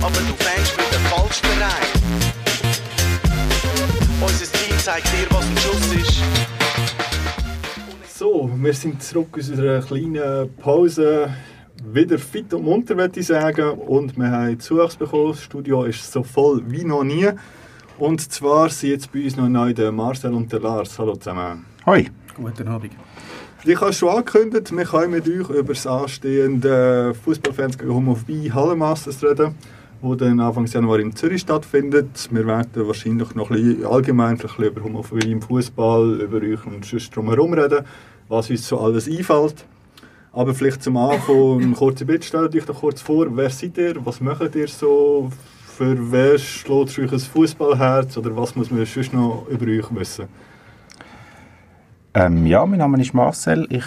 [0.00, 1.88] Aber du fängst mit dem falschen Verein.
[4.22, 6.22] Unser Team zeigt dir, was ein Schuss ist.
[8.16, 11.28] So, wir sind zurück aus unserer kleinen Pause.
[11.94, 13.70] Wieder fit und munter, würde ich sagen.
[13.70, 15.32] Und wir haben Zuwachs bekommen.
[15.32, 17.28] Das Studio ist so voll wie noch nie.
[17.98, 20.98] Und zwar sind jetzt bei uns noch neu der Marcel und der Lars.
[20.98, 21.64] Hallo zusammen.
[21.86, 22.06] Hoi.
[22.34, 22.92] Guten Abend.
[23.64, 29.22] Ich habe schon angekündigt, wir können mit euch über das anstehende Fußballfans gegen Homophobie Hallenmasters
[29.24, 29.56] reden,
[30.00, 32.28] wo dann Anfang Januar in Zürich stattfindet.
[32.30, 36.64] Wir werden wahrscheinlich noch ein bisschen allgemein ein bisschen über Homophobie im Fußball, über euch
[36.66, 37.84] und sonst drumherum reden,
[38.28, 39.64] was uns so alles einfällt.
[40.32, 43.94] Aber vielleicht zum Anfang ein kurzer Bild, stellt euch doch kurz vor, wer seid ihr,
[44.04, 45.30] was macht ihr so,
[45.78, 50.26] für wer schlägt euch ein Fußballherz oder was muss man sonst noch über euch wissen?
[52.14, 53.66] Ähm, ja, mein Name ist Marcel.
[53.70, 53.84] Ich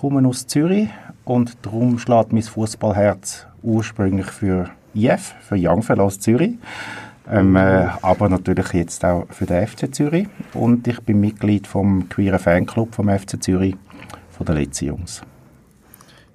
[0.00, 0.88] komme aus Zürich
[1.24, 6.52] und darum schlägt mein Fußballherz ursprünglich für IF, für Young Fellows Zürich.
[7.30, 10.26] Ähm, äh, aber natürlich jetzt auch für den FC Zürich.
[10.54, 13.76] Und ich bin Mitglied vom queeren Fanclub vom FC Zürich,
[14.30, 15.22] von den Letzi Jungs.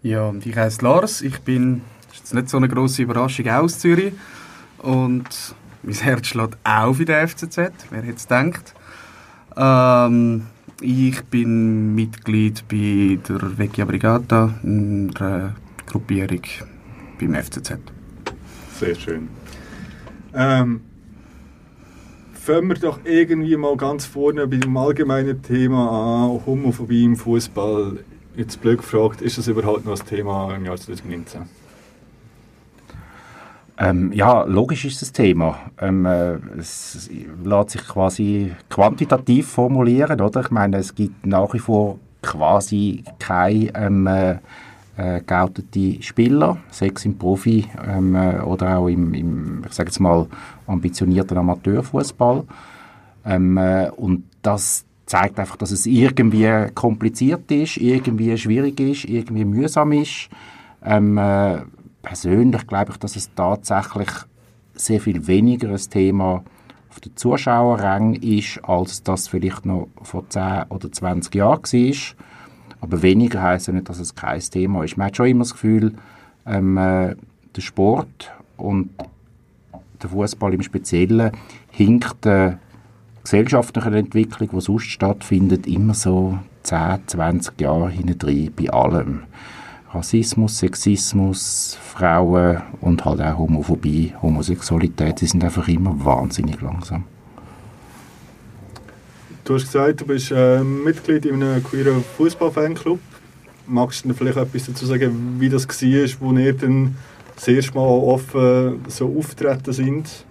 [0.05, 1.23] Ja, und ich heiße Lars.
[1.23, 4.13] Ich bin, das ist jetzt nicht so eine grosse Überraschung, aus Zürich.
[4.77, 7.57] Und mein Herz schlägt auch für den FCZ,
[7.89, 8.75] wer es gedacht.
[9.57, 10.45] Ähm,
[10.79, 15.55] ich bin Mitglied bei der Vecchia Brigata, einer
[15.87, 16.41] Gruppierung
[17.19, 17.79] beim FCZ.
[18.79, 19.27] Sehr schön.
[20.35, 20.81] Ähm,
[22.31, 28.03] fangen wir doch irgendwie mal ganz vorne bei dem allgemeinen Thema an, Homophobie im Fußball.
[28.37, 31.43] Jetzt blöd gefragt, ist das überhaupt noch ein Thema im Jahr 2019?
[33.77, 35.59] Ähm, ja, logisch ist das Thema.
[35.79, 37.09] Ähm, äh, es
[37.43, 40.41] lässt sich quasi quantitativ formulieren, oder?
[40.41, 44.37] Ich meine, es gibt nach wie vor quasi keine ähm, äh,
[44.97, 50.27] äh, Spieler, sechs im Profi ähm, äh, oder auch im, im ich sage jetzt mal,
[50.67, 52.43] ambitionierten Amateurfußball.
[53.25, 59.45] Ähm, äh, und das zeigt einfach, dass es irgendwie kompliziert ist, irgendwie schwierig ist, irgendwie
[59.45, 60.29] mühsam ist.
[60.83, 61.61] Ähm, äh,
[62.01, 64.09] persönlich glaube ich, dass es tatsächlich
[64.73, 66.43] sehr viel weniger ein Thema
[66.89, 72.25] auf den Zuschauerrang ist, als das vielleicht noch vor 10 oder 20 Jahren war.
[72.81, 74.97] Aber weniger heisst ja nicht, dass es kein Thema ist.
[74.97, 75.93] Man hat schon immer das Gefühl,
[76.45, 77.15] ähm, äh,
[77.55, 78.89] der Sport und
[80.01, 81.31] der Fußball im Speziellen
[81.71, 82.59] hinkt der
[83.25, 89.23] gesellschaftlichen Entwicklung, die sonst stattfindet, immer so 10, 20 Jahre hinten bei allem.
[89.91, 97.05] Rassismus, Sexismus, Frauen und halt auch Homophobie, Homosexualität, die sind einfach immer wahnsinnig langsam.
[99.43, 102.99] Du hast gesagt, du bist äh, Mitglied in einem queeren Fußballfanclub.
[103.67, 106.95] Magst du vielleicht etwas dazu sagen, wie das war, wo ihr dann
[107.35, 110.25] das erste Mal offen so auftreten sind?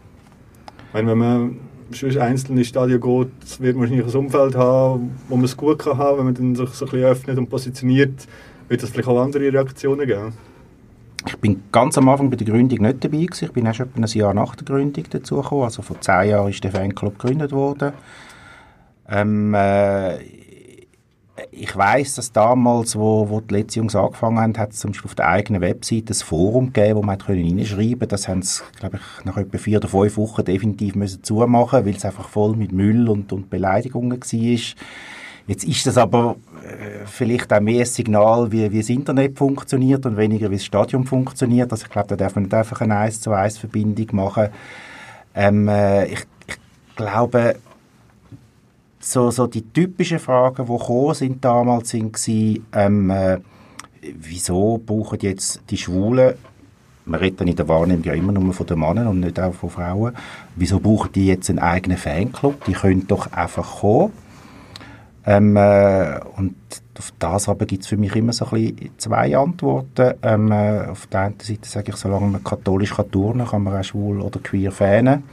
[0.92, 1.56] Wenn man
[1.94, 5.78] sonst einzeln ins Stadion geht, wird man wahrscheinlich ein Umfeld haben, wo man es gut
[5.78, 8.26] kann haben, wenn man sich so ein bisschen öffnet und positioniert.
[8.68, 10.32] Wird es vielleicht auch andere Reaktionen geben?
[11.26, 13.44] Ich bin ganz am Anfang bei der Gründung nicht dabei gewesen.
[13.46, 15.64] Ich bin erst etwa ein Jahr nach der Gründung dazugekommen.
[15.64, 17.92] Also vor zehn Jahren ist der Fanclub gegründet worden.
[19.08, 20.16] Ähm, äh,
[21.50, 25.08] ich weiß, dass damals, wo, wo die letzten Jungs angefangen haben, hat es zum Beispiel
[25.08, 28.06] auf der eigenen Webseite ein Forum gegeben, wo man hineinschreiben konnte.
[28.08, 31.96] Das haben sie, glaube ich, nach etwa vier oder fünf Wochen definitiv müssen zumachen, weil
[31.96, 34.58] es einfach voll mit Müll und, und Beleidigungen war.
[35.46, 40.06] Jetzt ist das aber äh, vielleicht auch mehr ein Signal, wie, wie das Internet funktioniert
[40.06, 41.70] und weniger, wie das Stadion funktioniert.
[41.70, 44.48] Also ich glaube, da darf man nicht einfach eine 1 zu 1 Verbindung machen.
[45.34, 46.56] Ähm, äh, ich, ich
[46.96, 47.56] glaube,
[49.04, 52.16] so, so die typischen Fragen, die gekommen sind damals, sind
[52.72, 53.38] ähm, äh,
[54.00, 56.34] wieso brauchen jetzt die Schwulen
[57.06, 59.52] man redet dann in der Wahrnehmung ja immer nur von den Männern und nicht auch
[59.52, 60.14] von Frauen.
[60.56, 62.64] Wieso brauchen die jetzt einen eigenen Fanclub?
[62.64, 64.12] Die können doch einfach kommen.
[65.26, 66.54] Ähm, äh, und
[66.98, 70.14] auf das aber gibt es für mich immer so ein bisschen zwei Antworten.
[70.22, 73.78] Ähm, äh, auf der einen Seite sage ich, solange man katholisch kann turnen kann, man
[73.78, 75.24] auch schwul oder queer fanen.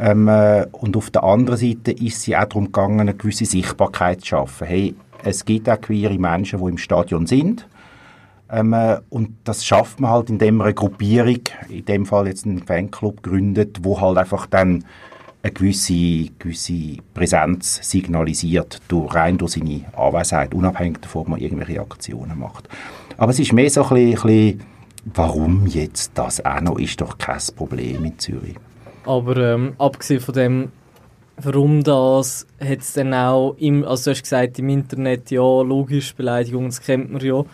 [0.00, 4.22] Ähm, äh, und auf der anderen Seite ist es auch darum gegangen, eine gewisse Sichtbarkeit
[4.22, 4.66] zu schaffen.
[4.66, 7.68] Hey, es gibt auch queere Menschen, die im Stadion sind.
[8.50, 12.46] Ähm, äh, und das schafft man halt, indem man eine Gruppierung, in dem Fall jetzt
[12.46, 14.84] einen Fanclub gründet, wo halt einfach dann
[15.42, 21.80] eine gewisse, gewisse Präsenz signalisiert, durch, rein durch seine Anwesenheit, unabhängig davon, ob man irgendwelche
[21.80, 22.70] Aktionen macht.
[23.18, 24.60] Aber es ist mehr so ein bisschen, ein bisschen
[25.14, 28.56] warum jetzt das auch noch, ist doch kein Problem in Zürich.
[29.10, 30.72] Aber ähm, abgesehen von dem,
[31.36, 36.14] warum das, hat es dann auch, im, also du hast gesagt, im Internet, ja, logisch,
[36.14, 37.44] Beleidigungen, das kennt man ja,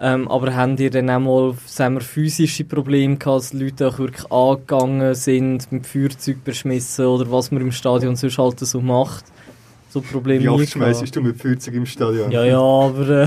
[0.00, 3.98] ähm, aber haben ihr dann auch mal sagen wir, physische Probleme gehabt, dass Leute auch
[3.98, 9.24] wirklich angegangen sind, mit Feuerzeug beschmissen oder was man im Stadion sonst halt so macht?
[9.88, 12.30] So Probleme Wie oft schmeißt du mit Feuerzeug im Stadion?
[12.30, 13.26] Ja, ja, aber äh,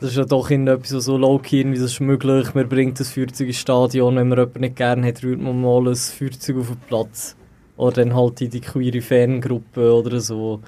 [0.00, 2.54] Das ist ja doch etwas so low-key, wie das ist möglich.
[2.54, 5.88] Man bringt das Feuerzeug ins Stadion, wenn man jemanden nicht gerne hat, rührt man mal
[5.88, 7.36] ein Feuerzeug auf den Platz.
[7.76, 10.60] Oder dann halt in die queere Fangruppe oder so.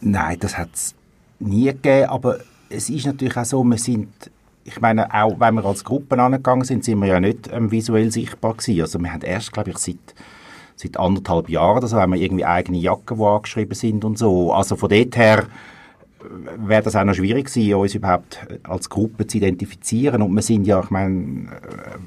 [0.00, 0.94] Nein, das hat es
[1.38, 4.08] nie gegeben, aber es ist natürlich auch so, wir sind,
[4.64, 8.10] ich meine, auch wenn wir als Gruppen angegangen sind, sind wir ja nicht ähm, visuell
[8.10, 8.80] sichtbar gewesen.
[8.80, 10.14] Also wir haben erst, glaube ich, seit,
[10.74, 14.52] seit anderthalb Jahren oder so, haben wir irgendwie eigene Jacken, die angeschrieben sind und so.
[14.52, 15.46] Also von dort her
[16.58, 20.22] wäre das auch noch schwierig gewesen, uns überhaupt als Gruppe zu identifizieren.
[20.22, 21.98] Und wir sind ja, ich meine, äh,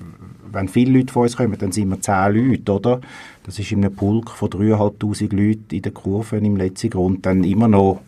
[0.52, 3.02] wenn viele Leute von uns kommen, dann sind wir zehn Leute, oder?
[3.44, 7.44] Das ist in einem Pulk von 3'500 Leuten in der Kurve im letzten Grund dann
[7.44, 8.02] immer noch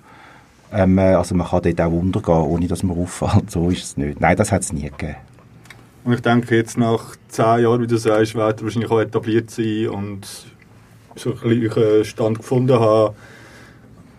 [0.74, 3.52] ähm, äh, also man kann dort auch untergehen, ohne dass man auffällt.
[3.52, 4.22] So ist es nicht.
[4.22, 5.18] Nein, das hat es nie gegeben.
[6.04, 9.52] Und ich denke, jetzt nach zehn Jahren, wie du sagst, wird er wahrscheinlich auch etabliert
[9.52, 10.28] sein und
[11.16, 13.14] so einen Stand gefunden haben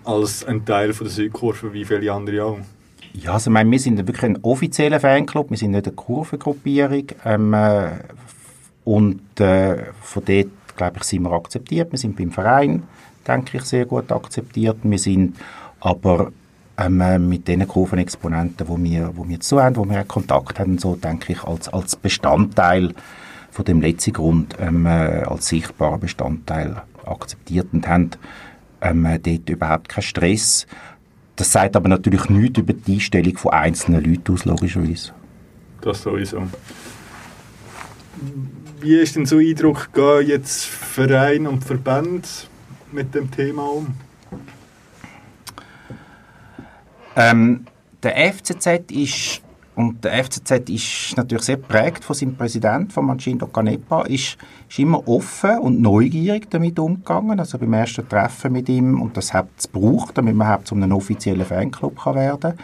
[0.05, 2.59] als ein Teil von der Südkurve wie viele andere auch.
[3.15, 7.07] Ja, also ich meine, wir sind wirklich ein offizieller Fanclub, wir sind nicht eine Kurvengruppierung.
[7.25, 7.91] Ähm, äh,
[8.85, 11.93] und äh, von dort, glaube ich, sind wir akzeptiert.
[11.93, 12.83] Wir sind beim Verein,
[13.27, 14.79] denke ich, sehr gut akzeptiert.
[14.83, 15.37] Wir sind
[15.81, 16.33] aber
[16.79, 20.79] ähm, äh, mit den Kurvenexponenten, wo wir, wo wir zu haben, wo wir Kontakt haben,
[20.79, 22.95] so denke ich, als, als Bestandteil
[23.51, 28.11] von dem letzten Grund, ähm, äh, als sichtbarer Bestandteil akzeptiert und haben
[28.83, 30.67] ähm, äh, dort überhaupt keinen Stress.
[31.37, 35.13] Das sagt aber natürlich nichts über die Einstellung von einzelnen Leuten aus, logischerweise.
[35.81, 36.43] Das sowieso.
[38.81, 42.49] Wie ist denn so ein Eindruck, gehen jetzt Verein und Verband
[42.93, 43.95] mit dem Thema um?
[47.17, 47.67] Ähm,
[48.03, 49.43] der FCZ ist
[49.75, 54.37] und der FCZ ist natürlich sehr prägt von seinem Präsidenten, von Mancindo Canepa, ist,
[54.69, 57.41] ist immer offen und neugierig damit umgegangen.
[57.41, 60.75] Also beim ersten Treffen mit ihm, und das hat es gebraucht, damit man überhaupt zu
[60.75, 62.59] einem offiziellen Fanclub kann werden kann,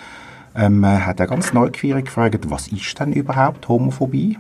[0.54, 4.36] ähm, hat er ganz neugierig gefragt, was ist denn überhaupt Homophobie?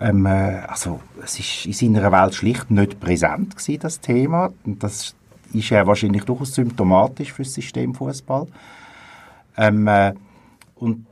[0.00, 4.52] Ähm, äh, also es ist in seiner Welt schlicht nicht präsent gewesen, das Thema.
[4.64, 5.16] Und das
[5.52, 8.46] ist ja wahrscheinlich durchaus symptomatisch für das System Fußball.
[9.56, 10.14] Ähm, äh,
[10.76, 11.06] und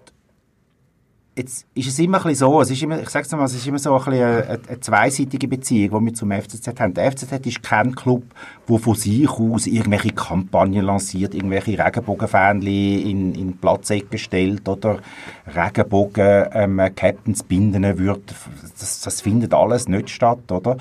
[1.37, 3.67] jetzt ist es immer ein bisschen so, es ist immer, ich sag's mal, es ist
[3.67, 6.95] immer so ein bisschen eine, eine zweiseitige Beziehung, die wir zum FCZ haben.
[6.95, 8.23] Der FCZ ist kein Club,
[8.69, 14.99] der von sich aus irgendwelche Kampagnen lanciert, irgendwelche Regenbogenfähnchen in, in Platzecken stellt oder
[15.47, 18.35] Regenbogen ähm, Captains binden wird.
[18.79, 20.79] Das, das findet alles nicht statt, oder?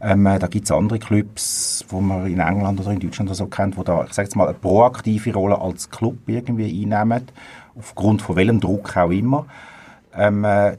[0.00, 3.46] Ähm, da gibt es andere Clubs, wo man in England oder in Deutschland oder so
[3.46, 7.24] kennt, wo da, ich sage jetzt mal, eine proaktive Rolle als Club irgendwie einnehmen,
[7.76, 9.44] aufgrund von welchem Druck auch immer.
[10.14, 10.76] Ähm, äh,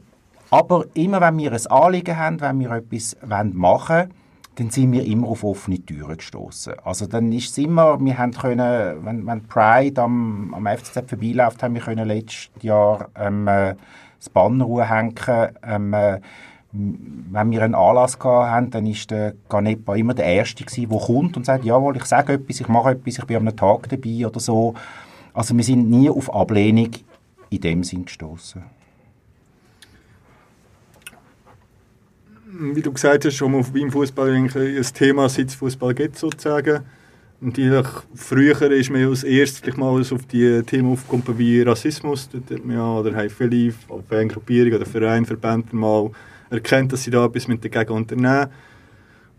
[0.52, 4.14] aber immer, wenn wir ein Anliegen haben, wenn wir etwas machen wollen,
[4.56, 6.74] dann sind wir immer auf offene Türen gestoßen.
[6.84, 11.64] Also dann ist es immer, wir haben können, wenn, wenn Pride am, am FCZ vorbeiläuft,
[11.64, 13.76] haben wir können letztes Jahr ähm, äh,
[14.18, 15.16] das Banner hängen.
[15.64, 16.20] Ähm, äh,
[16.72, 21.46] wenn wir einen Anlass hatten, dann war der Ganepa immer der Erste der kommt und
[21.46, 24.76] sagt, jawohl, ich sage etwas, ich mache etwas, ich bin einem Tag dabei oder so.
[25.34, 26.92] Also wir sind nie auf Ablehnung
[27.50, 28.62] in dem Sinn gestoßen.
[32.52, 34.50] Wie du gesagt hast, schon Homophobie im Fußball ein
[34.96, 36.80] Thema, seit es Fußball gibt sozusagen.
[37.42, 37.60] Und
[38.16, 42.28] früher ist man als erstes mal auf die Themen aufgekommen wie Rassismus,
[42.68, 43.76] ja, oder HIV,
[44.10, 46.10] Fangruppierung oder Verein, Verbände mal
[46.50, 48.48] erkennt, dass sie da etwas mit dagegen unternehmen.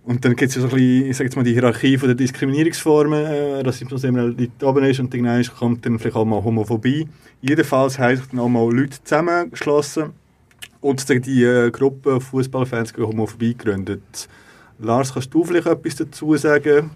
[0.04, 2.14] Und dann gibt es so ein bisschen, ich sage jetzt mal, die Hierarchie von der
[2.14, 7.08] Diskriminierungsformen, äh, Rassismus immer Leute oben ist und dann kommt dann vielleicht auch mal Homophobie.
[7.42, 10.12] Jedenfalls haben sich dann auch mal Leute zusammengeschlossen
[10.80, 14.28] und die äh, Gruppe Fußballfans gegen Homophobie gegründet.
[14.78, 16.90] Lars, kannst du vielleicht etwas dazu sagen,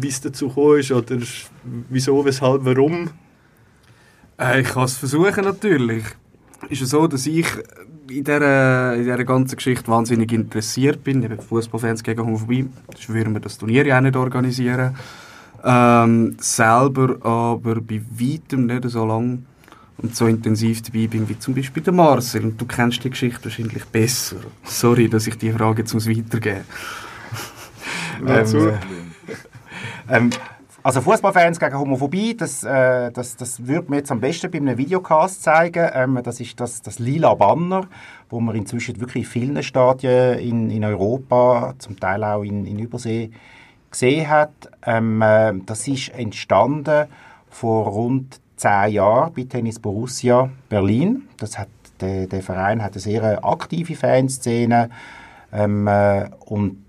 [0.00, 1.18] wie es dazu gekommen oder
[1.90, 3.10] wieso, weshalb, warum?
[4.38, 6.04] Äh, ich kann es versuchen natürlich.
[6.70, 7.46] Ist es so, dass ich
[8.10, 11.22] in dieser, in dieser ganzen Geschichte wahnsinnig interessiert bin.
[11.22, 12.68] Eben Fußballfans gegen Homophobie.
[12.92, 14.96] Sonst würden wir das Turnier ja auch nicht organisieren.
[15.64, 19.44] Ähm, selber aber bei weitem nicht so lang
[19.98, 22.44] und so intensiv dabei bin wie zum Beispiel der Marcel.
[22.44, 24.36] Und du kennst die Geschichte wahrscheinlich besser.
[24.64, 26.64] Sorry, dass ich die Frage jetzt muss weitergeben
[28.20, 28.54] muss.
[28.54, 28.72] ähm,
[30.10, 30.30] ähm,
[30.86, 34.78] also Fußballfans gegen Homophobie, das, äh, das, das würde mir jetzt am besten bei einem
[34.78, 35.90] Videocast zeigen.
[35.92, 37.88] Ähm, das ist das, das lila Banner,
[38.30, 42.78] wo man inzwischen wirklich in vielen Stadien in, in Europa, zum Teil auch in, in
[42.78, 43.32] Übersee,
[43.90, 44.52] gesehen hat.
[44.84, 47.06] Ähm, äh, das ist entstanden
[47.50, 51.28] vor rund zehn Jahren bei Tennis Borussia Berlin.
[51.36, 51.68] Das hat,
[52.00, 54.90] der, der Verein hat eine sehr aktive Fanszene
[55.52, 56.84] ähm, äh, und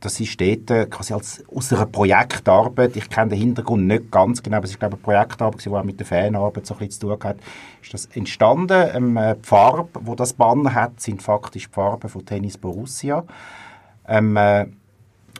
[0.00, 4.42] das ist dort äh, quasi als, aus einer Projektarbeit, ich kenne den Hintergrund nicht ganz
[4.42, 6.78] genau, aber es ist glaube ich eine Projektarbeit, die auch mit der Fanarbeit so ein
[6.78, 7.38] bisschen zu tun hat,
[7.82, 8.90] ist das entstanden.
[8.94, 13.24] Ähm, äh, die Farbe, wo das Banner hat, sind faktisch die Farben von Tennis Borussia.
[14.06, 14.66] Ähm, äh,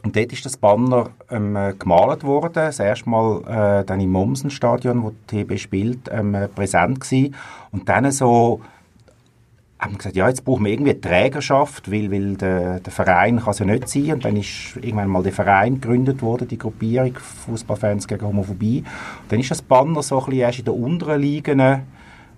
[0.03, 4.11] und dort ist das Banner ähm, äh, gemalt worden, das erste Mal äh, dann im
[4.11, 7.35] Mommsen-Stadion, wo die TB spielt, ähm, äh, präsent gewesen.
[7.71, 8.61] Und dann so
[9.79, 13.51] haben wir gesagt, ja, jetzt brauchen wir irgendwie Trägerschaft, weil, weil der, der Verein kann
[13.51, 14.13] es ja nicht sein.
[14.13, 18.79] Und dann ist irgendwann mal der Verein gegründet worden, die Gruppierung Fußballfans gegen Homophobie.
[18.79, 21.61] Und dann ist das Banner so ein bisschen erst in der unteren Ligen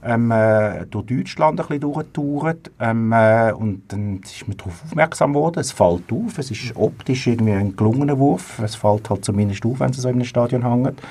[0.04, 2.72] ähm, äh, durch Deutschland ein bisschen durchgetourt.
[2.80, 5.60] Ähm, äh, und dann ist man darauf aufmerksam geworden.
[5.60, 8.60] Es fällt auf, es ist optisch irgendwie ein gelungener Wurf.
[8.60, 11.02] Es fällt halt zumindest auf, wenn es so in einem Stadion hängt.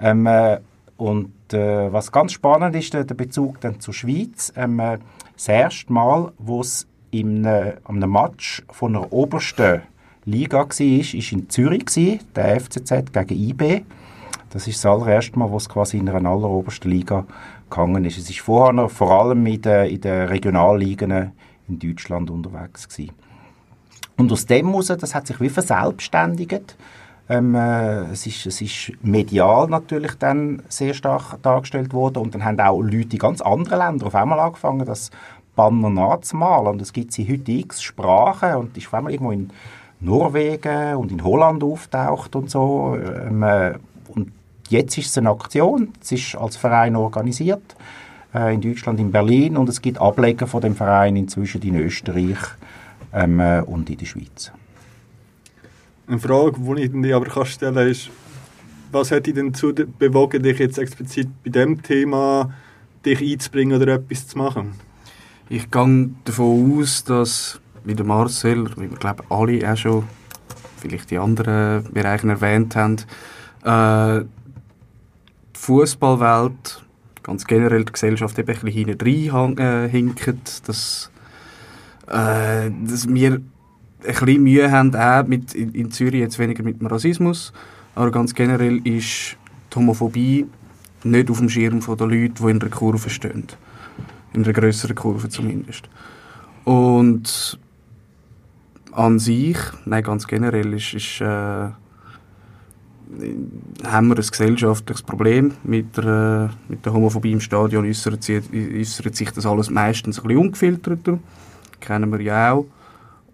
[0.00, 0.58] Ähm, äh,
[0.96, 4.52] und äh, was ganz spannend ist, der, der Bezug dann zur Schweiz.
[4.56, 4.98] Ähm, äh,
[5.34, 9.80] das erste Mal, wo es in einem Match von der obersten
[10.24, 13.82] Liga war, war in Zürich, gewesen, der FCZ gegen IB.
[14.50, 17.24] Das ist das allererste Mal, wo es quasi in einer allerobersten Liga
[17.68, 18.18] gegangen ist.
[18.18, 21.32] Es ist vorher noch vor allem in den, in den Regionalligen
[21.68, 23.12] in Deutschland unterwegs gewesen.
[24.16, 26.76] Und aus dem heraus, das hat sich wie verselbstständigt.
[27.30, 32.44] Ähm, äh, es, ist, es ist medial natürlich dann sehr stark dargestellt worden und dann
[32.44, 35.10] haben auch Leute in ganz anderen Ländern auf einmal angefangen, das
[35.54, 39.50] Banner nachzumalen und es gibt sie heute x Sprachen und ist auf einmal irgendwo in
[40.00, 43.74] Norwegen und in Holland auftaucht und so ähm, äh,
[44.68, 47.76] jetzt ist es eine Aktion, es ist als Verein organisiert
[48.34, 52.38] äh, in Deutschland, in Berlin und es gibt Ableger von dem Verein inzwischen in Österreich
[53.12, 54.52] ähm, äh, und in der Schweiz.
[56.06, 58.10] Eine Frage, die ich dir aber kann stellen kann, ist,
[58.90, 62.50] was hat dich denn dazu bewogen, dich jetzt explizit bei dem Thema
[63.04, 64.72] dich einzubringen oder etwas zu machen?
[65.50, 70.04] Ich gehe davon aus, dass, wie der Marcel, wie wir glaube alle auch schon,
[70.78, 72.96] vielleicht die anderen Bereiche erwähnt haben,
[73.64, 74.24] äh,
[75.58, 76.84] Fußballwelt,
[77.22, 81.10] ganz generell die Gesellschaft eben ein bisschen hinten äh, hinkt, dass,
[82.06, 83.42] äh, dass wir ein
[84.06, 87.52] bisschen Mühe haben, auch mit, in, in Zürich jetzt weniger mit dem Rassismus,
[87.94, 89.36] aber ganz generell ist
[89.72, 90.46] die Homophobie
[91.04, 93.48] nicht auf dem Schirm der Leute, die in der Kurve stehen.
[94.32, 95.88] In einer größeren Kurve zumindest.
[96.64, 97.58] Und
[98.92, 101.68] an sich, nein, ganz generell, ist, ist, äh,
[103.84, 107.86] haben wir ein gesellschaftliches Problem mit der, mit der Homophobie im Stadion.
[107.86, 111.18] Äußert, sich das alles meistens ein bisschen ungefilterter.
[111.80, 112.66] Kennen wir ja auch.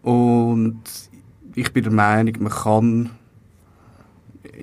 [0.02, 0.80] Und
[1.54, 3.10] ich bin der Meinung, man kann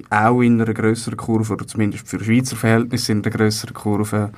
[0.09, 4.31] auch in einer größeren Kurve, oder zumindest für Schweizer Verhältnisse in einer größeren Kurve,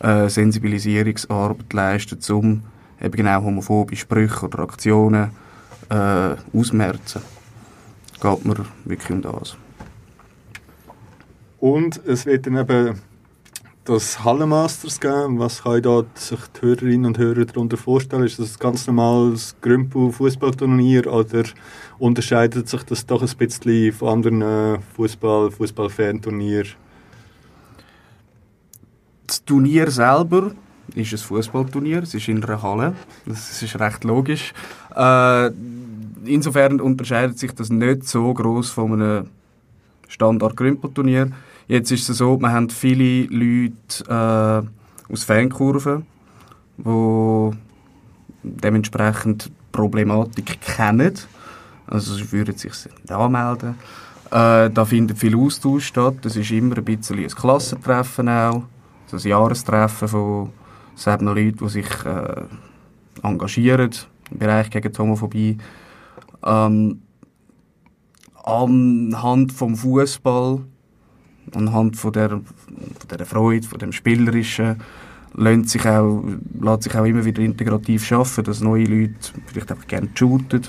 [0.00, 2.62] äh, Sensibilisierungsarbeit leisten, um
[3.00, 5.30] eben genau homophobe Sprüche oder Aktionen
[5.90, 7.22] äh, ausmerzen.
[8.20, 9.56] Geht mir wirklich um das.
[11.60, 13.00] Und es wird dann eben
[13.84, 15.38] das Hallenmasters geben.
[15.38, 18.24] Was kann da sich die Hörerinnen und Hörer darunter vorstellen?
[18.24, 21.44] Ist das ein ganz normales Grümpel-Fußballturnier oder
[21.98, 26.74] unterscheidet sich das doch ein bisschen von anderen Fußball Fußball-Fan-Turnieren?
[29.26, 30.52] Das Turnier selber
[30.94, 32.02] ist ein Fußballturnier.
[32.02, 32.94] Es ist in einer Halle.
[33.26, 34.52] Das ist recht logisch.
[34.94, 35.50] Äh,
[36.24, 39.26] insofern unterscheidet sich das nicht so groß von einem
[40.08, 41.30] Standard-Grümpelturnier.
[41.68, 46.06] Jetzt ist es so, wir haben viele Leute äh, aus Fankurven,
[46.78, 47.50] die
[48.42, 51.12] dementsprechend Problematik kennen.
[51.86, 52.72] Also sie würden sich
[53.10, 53.74] anmelden.
[54.30, 56.14] Äh, da findet viel Austausch statt.
[56.22, 58.62] Das ist immer ein bisschen ein Klassentreffen auch.
[59.12, 60.50] Also ein Jahrestreffen von
[60.94, 62.44] selbst Leuten, die sich äh,
[63.22, 63.90] engagieren
[64.30, 65.58] im Bereich gegen die Homophobie.
[66.42, 67.02] Ähm,
[68.42, 70.60] anhand vom Fußball
[71.54, 74.76] anhand von der, von der Freude, von dem Spielerischen,
[75.34, 76.24] lässt sich, auch,
[76.60, 79.14] lässt sich auch immer wieder integrativ schaffen, dass neue Leute
[79.46, 80.62] vielleicht einfach gerne shooten,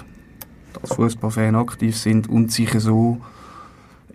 [0.82, 3.20] als Fußballfan aktiv sind und sich so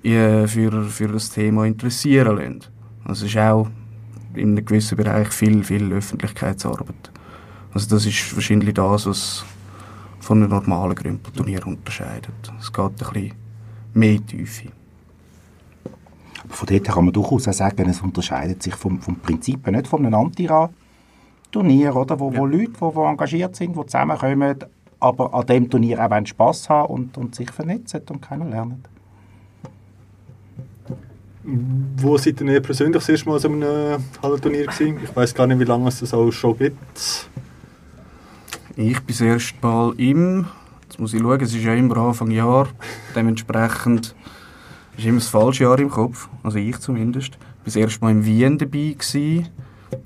[0.03, 2.61] für, für das Thema interessieren lassen.
[3.05, 3.69] Also es ist auch
[4.35, 7.11] in einem gewissen Bereich viel, viel Öffentlichkeitsarbeit.
[7.73, 9.45] Also das ist wahrscheinlich das, was
[10.21, 12.53] von einem normalen Grümpelturnier unterscheidet.
[12.61, 13.33] Es geht ein bisschen
[13.95, 14.69] mehr Tiefe.
[16.55, 20.07] Von dort kann man durchaus auch sagen, es unterscheidet sich vom, vom Prinzip nicht von
[20.07, 22.19] einem Antira-Turnier, oder?
[22.19, 22.39] Wo, ja.
[22.39, 24.57] wo Leute, die, engagiert sind, die zusammenkommen,
[25.01, 28.85] aber an dem Turnier auch Spass haben und, und sich vernetzen und kennenlernen.
[31.97, 34.99] Wo seid ihr persönlich das erste Mal an einem Hallenturnier gewesen?
[35.03, 37.29] Ich weiß gar nicht, wie lange es das auch schon gibt.
[38.77, 40.47] Ich bin das erste Mal im
[40.95, 42.69] Jetzt muss ich schauen, es ist ja immer Anfang Jahr,
[43.17, 44.15] dementsprechend
[44.97, 47.35] ist immer das falsche Jahr im Kopf, also ich zumindest.
[47.35, 48.95] Ich war das erste Mal in Wien dabei.
[48.99, 49.49] Gewesen.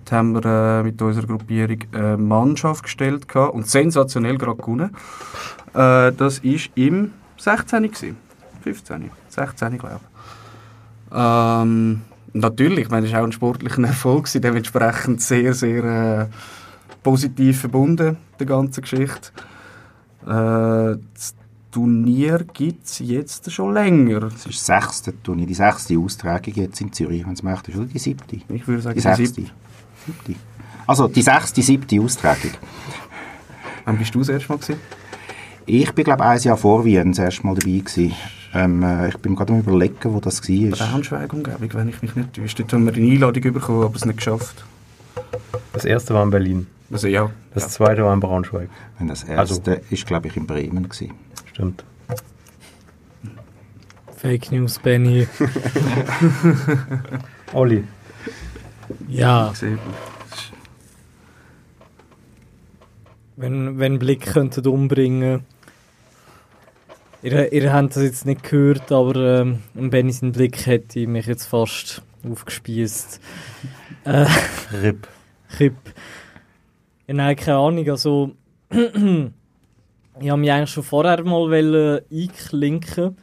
[0.05, 4.91] Da haben wir äh, mit unserer Gruppierung eine Mannschaft gestellt gehabt und sensationell gerade gewonnen.
[5.75, 7.83] Äh, das war im 16.
[7.85, 8.17] Gewesen.
[8.63, 9.11] 15.
[9.29, 9.79] 16.
[9.79, 11.17] glaube ich.
[11.17, 16.27] Ähm, natürlich, ich meine, das war auch ein sportlicher Erfolg, gewesen, dementsprechend sehr, sehr äh,
[17.03, 19.31] positiv verbunden, der ganzen Geschichte.
[20.27, 21.35] Äh, das
[21.71, 24.21] Turnier gibt es jetzt schon länger.
[24.21, 27.87] Das ist das sechste Turnier, die sechste Austragung jetzt in Zürich, wenn es möchtest, oder
[27.87, 28.37] die siebte?
[28.49, 29.25] Ich würde sagen, Die die sechste.
[29.43, 29.53] siebte.
[30.07, 30.35] Siebte.
[30.87, 32.53] Also die sechste, siebte Austragung.
[33.85, 34.81] Wann bist du das erste Mal gewesen?
[35.67, 38.15] Ich bin, glaube ich, ein Jahr vor Wien das erste Mal dabei gewesen.
[38.55, 40.71] Ähm, äh, ich bin gerade am überlegen, wo das war.
[40.71, 42.57] Braunschweig-Umgebung, wenn ich mich nicht täusche.
[42.57, 44.65] Dort haben wir eine Einladung bekommen, aber es nicht geschafft.
[45.75, 46.67] Das erste war in Berlin.
[46.91, 48.71] Also ja, Das zweite war in Braunschweig.
[48.99, 51.13] Und das Also- erste ist, glaube ich, in Bremen gewesen.
[51.59, 51.85] Stimmt.
[54.17, 55.27] Fake News, Benny.
[57.53, 57.83] Olli.
[59.09, 59.53] Ja,
[63.35, 65.45] wenn, wenn Blick könntet umbringen.
[67.23, 71.27] Ihr, ihr habt das jetzt nicht gehört, aber ähm, ein Benny sein Blick hätte mich
[71.27, 73.21] jetzt fast aufgespießt.
[74.05, 74.27] Äh,
[74.81, 75.09] RIP.
[75.57, 75.75] Kipp.
[77.09, 77.91] Ja, nein, keine Ahnung.
[77.91, 78.37] Also,
[80.21, 83.17] ich habe mich eigentlich schon vorher mal wollen einklinken.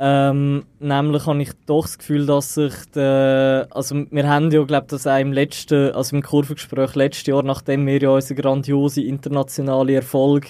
[0.00, 4.86] Ähm, nämlich habe ich doch das Gefühl, dass sich der, also wir haben ja, glaube
[4.88, 9.94] das auch im letzten, also im Kurvengespräch letztes Jahr, nachdem wir ja unseren grandiosen internationalen
[9.94, 10.46] Erfolg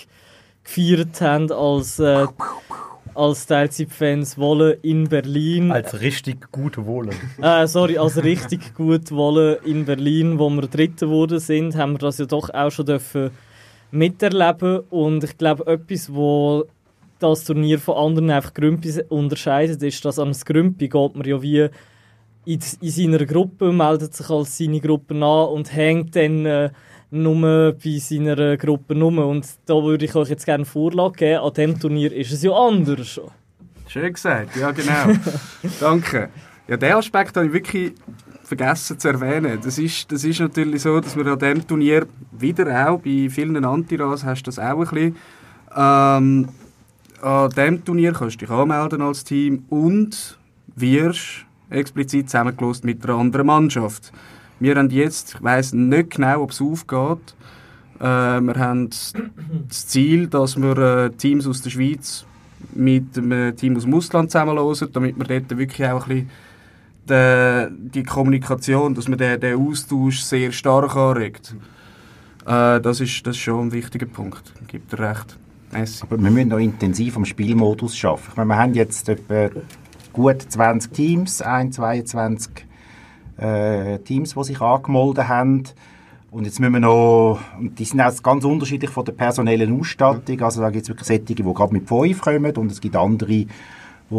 [0.65, 2.27] gefeiert haben als, äh,
[3.15, 5.71] als Teilzeitfans Wolle in Berlin.
[5.71, 7.11] Als richtig gute Wohle.
[7.43, 11.99] Äh, sorry, als richtig gut wollen in Berlin, wo wir Dritte geworden sind, haben wir
[11.99, 13.31] das ja doch auch schon dürfen
[13.95, 16.67] miterleben und ich glaube, etwas, wo
[17.19, 21.41] das Turnier von anderen einfach Grümpi unterscheidet, ist, dass an das Grümpi geht man ja
[21.41, 21.69] wie
[22.45, 26.71] in, in seiner Gruppe, meldet sich als seine Gruppe an und hängt dann äh,
[27.11, 29.19] nur bei seiner Gruppe rum.
[29.19, 31.41] Und da würde ich euch jetzt gerne Vorlage geben.
[31.41, 33.21] An diesem Turnier ist es ja anders.
[33.87, 35.19] Schön gesagt, ja genau.
[35.81, 36.29] Danke.
[36.67, 37.93] Ja, den Aspekt habe ich wirklich
[38.45, 39.59] vergessen zu erwähnen.
[39.63, 43.65] Das ist, das ist natürlich so, dass wir an diesem Turnier wieder auch, bei vielen
[43.65, 45.17] Antiras hast du das auch ein bisschen,
[45.77, 46.49] ähm,
[47.23, 50.39] an diesem Turnier kannst du dich anmelden als Team und
[50.77, 54.13] wirst explizit zusammengelost mit einer anderen Mannschaft.
[54.61, 57.35] Wir haben jetzt, ich weiss nicht genau, ob es aufgeht,
[57.99, 58.91] äh, wir haben
[59.69, 62.25] das Ziel, dass wir äh, Teams aus der Schweiz
[62.75, 66.31] mit einem Team aus dem Ausland zusammenlosen, damit wir dort wirklich auch ein bisschen
[67.09, 71.55] die, die Kommunikation, dass man den, den Austausch sehr stark anregt.
[72.47, 74.53] Äh, das, ist, das ist schon ein wichtiger Punkt.
[74.69, 75.39] Gibt er recht.
[75.73, 76.05] Messi.
[76.05, 78.23] Aber wir müssen noch intensiv am Spielmodus arbeiten.
[78.31, 79.51] Ich meine, wir haben jetzt etwa
[80.13, 82.67] gut 20 Teams, 1, 22
[83.37, 85.65] äh, Teams, die sich angemeldet haben.
[86.31, 90.41] Und jetzt müssen wir noch, und die sind auch ganz unterschiedlich von der personellen Ausstattung.
[90.43, 93.47] Also da gibt es wirklich solche, die gerade mit 5 kommen und es gibt andere,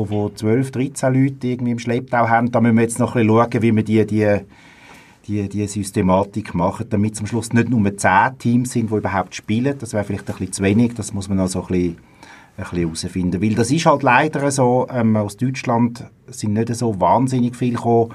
[0.04, 2.52] die wo 12, 13 Leute irgendwie im Schlepptau haben.
[2.52, 4.40] Da müssen wir jetzt noch ein bisschen schauen, wie wir die, die,
[5.28, 9.76] die, die Systematik machen, damit zum Schluss nicht nur 10 Teams sind, die überhaupt spielen.
[9.80, 11.98] Das wäre vielleicht ein bisschen zu wenig, das muss man noch so ein bisschen
[12.58, 13.42] ein herausfinden.
[13.42, 18.14] Weil das ist halt leider so, ähm, aus Deutschland sind nicht so wahnsinnig viele gekommen,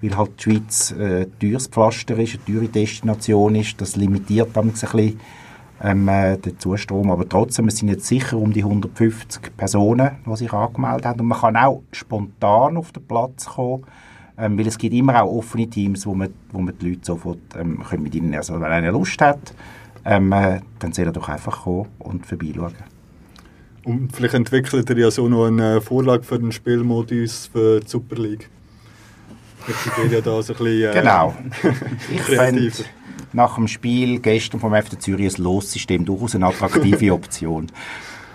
[0.00, 3.80] weil halt die Schweiz äh, ein teures Pflaster ist, eine teure Destination ist.
[3.80, 5.18] Das limitiert dann ein bisschen
[5.82, 7.10] ähm, äh, den Zustrom.
[7.10, 11.20] Aber trotzdem, es sind jetzt sicher um die 150 Personen, die sich angemeldet haben.
[11.20, 13.84] Und man kann auch spontan auf den Platz kommen,
[14.38, 17.38] ähm, weil es gibt immer auch offene Teams, wo man, wo man die Leute sofort
[17.58, 19.54] ähm, können mit ihnen, also wenn einer Lust hat,
[20.04, 22.74] ähm, äh, dann soll er doch einfach kommen und vorbeischauen.
[23.84, 28.16] Und vielleicht entwickelt ihr ja so noch eine Vorlage für den Spielmodus für die Super
[28.16, 28.50] League.
[29.66, 30.90] Seid ihr ja da so ein bisschen...
[30.90, 31.34] Äh, Genau.
[32.12, 32.72] Ich fände.
[33.32, 37.68] Nach dem Spiel gestern vom FC Zürich ein Lossystem durchaus eine attraktive Option.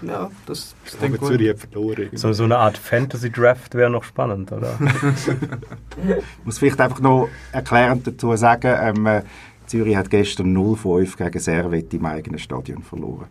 [0.01, 2.09] Ja, das, Aber denke ich Zürich hat verloren.
[2.13, 4.79] So, so eine Art Fantasy-Draft wäre noch spannend, oder?
[4.81, 9.21] Ich muss vielleicht einfach noch erklärend dazu sagen, ähm, äh,
[9.67, 13.27] Zürich hat gestern 0-5 gegen Servet im eigenen Stadion verloren.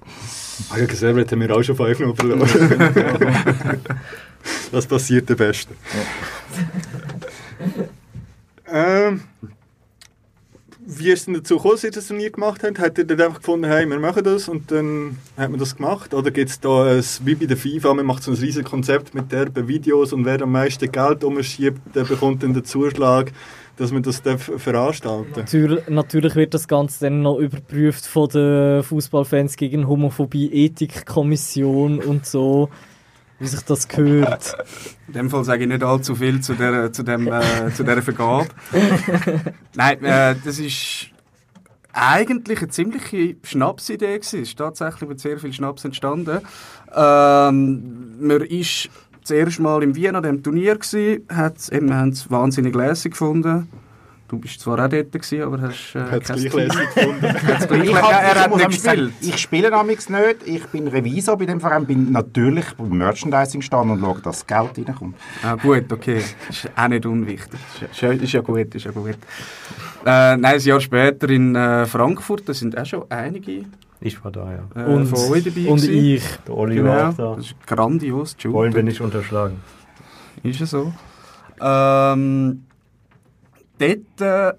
[0.71, 2.49] Ah, ja, Servet haben wir auch schon 5 noch verloren.
[4.73, 5.75] das passiert der Beste.
[8.73, 9.21] ähm,
[10.99, 12.78] wie ist es denn dazu gekommen, dass ihr das Turnier gemacht habt?
[12.78, 16.12] Habt ihr dann einfach gefunden, hey, wir machen das und dann hat man das gemacht?
[16.14, 19.14] Oder gibt es da ein, wie bei der FIFA, man macht so ein riesiges Konzept
[19.14, 23.32] mit derben Videos und wer am meisten Geld umschiebt, der bekommt dann den Zuschlag.
[23.76, 28.82] dass man das darf veranstalten Natür natürlich wird das Ganze dann noch überprüft von der
[28.82, 32.68] Fußballfans gegen Homophobie Ethikkommission und so,
[33.41, 34.55] wie sich das gehört.
[35.09, 38.03] In dem Fall sage ich nicht allzu viel zu der, zu dem, äh, zu dieser
[38.03, 38.49] Vergabe.
[39.74, 41.09] Nein, äh, das ist
[41.93, 44.18] eigentlich eine ziemliche Schnapsidee.
[44.20, 46.41] Es ist tatsächlich mit sehr viel Schnaps entstanden.
[46.95, 48.91] Ähm, man ist
[49.22, 53.12] das erste Mal im Wien an dem Turnier gewesen, hat eben, haben es wahnsinnig lässig
[53.12, 53.68] gefunden.
[54.31, 56.95] Du bist zwar auch dort gewesen, aber hast äh, Hat es kein gleich Team- lässig
[56.95, 57.22] gefunden.
[57.49, 59.35] hat's Ich, hab, er hat nicht nämlich sagen, gespielt.
[59.35, 60.37] ich spiele nämlich nicht.
[60.47, 64.87] Ich bin Revisor bei dem Verein, bin natürlich beim Merchandising-Stand und schaue, dass das Geld
[64.89, 65.16] reinkommt.
[65.43, 66.22] Ah, gut, okay.
[66.49, 67.59] Ist auch nicht unwichtig.
[67.91, 69.09] Ist, ja- ist ja gut, ist ja gut.
[69.11, 69.16] Äh,
[70.05, 73.64] nein, ein Jahr später in äh, Frankfurt, da sind auch schon einige
[74.01, 74.81] Ich war da, ja.
[74.81, 75.93] äh, Und, von euch dabei und gewesen.
[76.05, 76.22] ich.
[76.47, 77.35] Der Oli Genau, war auch da.
[77.35, 78.37] das ist grandios.
[78.37, 79.57] die Wollen wir nicht unterschlagen.
[80.45, 80.93] Ist ja so.
[81.61, 82.62] Ähm,
[83.81, 84.53] dort äh,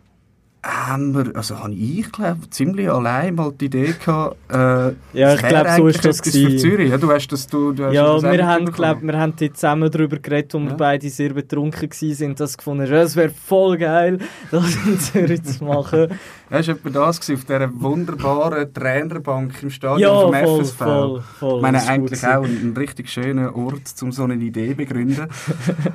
[0.63, 5.41] haben wir, also habe ich glaube ziemlich allein mal die Idee gehabt, äh, Ja, ich
[5.41, 6.55] glaube, so ist das für.
[6.55, 6.91] Zürich.
[6.91, 9.55] Ja, du hast das, du, du hast Ja, das wir haben, glaub, wir haben dort
[9.57, 10.69] zusammen darüber geredet, und Ja.
[10.71, 14.19] wir beide sehr betrunken waren, dass gefunden haben, es wäre voll geil,
[14.51, 16.07] das in Zürich zu machen.
[16.51, 20.77] Ja, das war etwa das gewesen, auf dieser wunderbaren Trainerbank im Stadion ja, vom FSV.
[20.77, 21.55] voll, voll.
[21.55, 24.75] Ich meine, das eigentlich auch ein, ein richtig schöner Ort, um so eine Idee zu
[24.75, 25.27] begründen.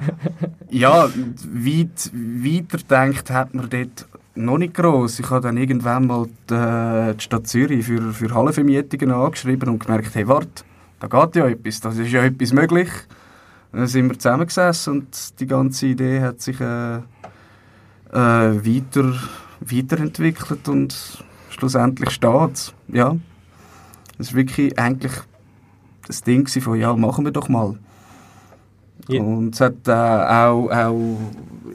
[0.70, 4.06] ja, weit, weiter denkt hat man dort
[4.36, 5.18] noch nicht gross.
[5.18, 9.84] Ich habe dann irgendwann mal die, äh, die Stadt Zürich für, für Hallenvermietungen angeschrieben und
[9.84, 10.64] gemerkt, hey, warte,
[11.00, 12.88] da geht ja etwas, da ist ja etwas möglich.
[13.72, 17.02] Dann sind wir zusammengesessen und die ganze Idee hat sich äh, äh,
[18.12, 19.14] weiter,
[19.60, 22.74] weiterentwickelt und schlussendlich steht es.
[22.88, 23.16] Ja.
[24.18, 25.12] Es war wirklich eigentlich
[26.06, 27.78] das Ding von, ja, machen wir doch mal.
[29.08, 29.22] Ja.
[29.22, 31.18] Und es hat äh, auch, auch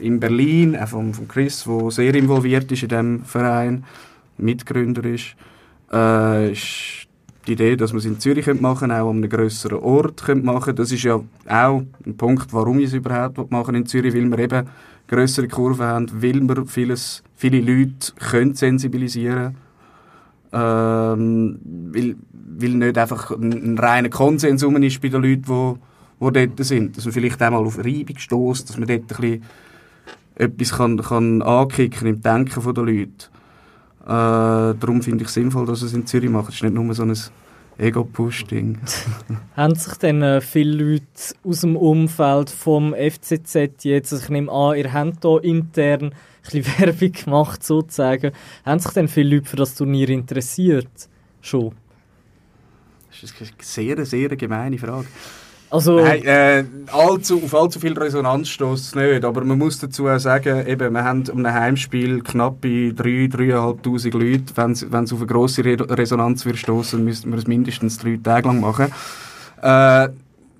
[0.00, 3.84] in Berlin, auch von, von Chris, der sehr involviert ist in diesem Verein,
[4.38, 5.36] Mitgründer ist,
[5.92, 7.06] äh, ist
[7.46, 10.46] die Idee, dass man es in Zürich könnte machen auch an einem grösseren Ort könnte
[10.46, 14.30] machen Das ist ja auch ein Punkt, warum ich es überhaupt machen in Zürich, weil
[14.30, 14.68] wir eben
[15.08, 19.56] grössere Kurven haben, weil wir vieles, viele Leute können sensibilisieren
[20.52, 21.58] ähm,
[21.92, 25.74] weil, weil nicht einfach ein, ein reiner Konsens ist bei den Leuten, die,
[26.30, 26.96] die dort sind.
[26.96, 29.42] Dass man vielleicht einmal auf Reibung stößt, dass man dort ein bisschen
[30.34, 33.26] etwas kann, kann ankicken im Denken der Leute.
[34.04, 36.48] Äh, darum finde ich es sinnvoll, dass es in Zürich macht.
[36.48, 37.16] Es ist nicht nur so ein
[37.78, 38.78] Ego-Push-Ding.
[39.56, 41.04] Haben sich dann äh, viele Leute
[41.44, 46.12] aus dem Umfeld vom FCZ jetzt, also ich nehme an, ihr habt da intern ein
[46.42, 48.32] bisschen Werbung gemacht sozusagen,
[48.64, 51.08] haben sich dann viele Leute für das Turnier interessiert?
[51.40, 51.72] Schon.
[53.10, 55.06] Das ist eine sehr, sehr gemeine Frage.
[55.72, 59.24] Also, Nein, äh, allzu, auf allzu viel Resonanz stößt es nicht.
[59.24, 64.12] Aber man muss dazu auch sagen, eben, wir haben um ein Heimspiel knappe 3'000, 3'500
[64.12, 64.54] Leute.
[64.54, 64.72] Wenn
[65.04, 68.60] es auf eine grosse Re Resonanz wird stoßen, müssten wir es mindestens drei Tage lang
[68.60, 68.92] machen.
[69.62, 70.08] Äh,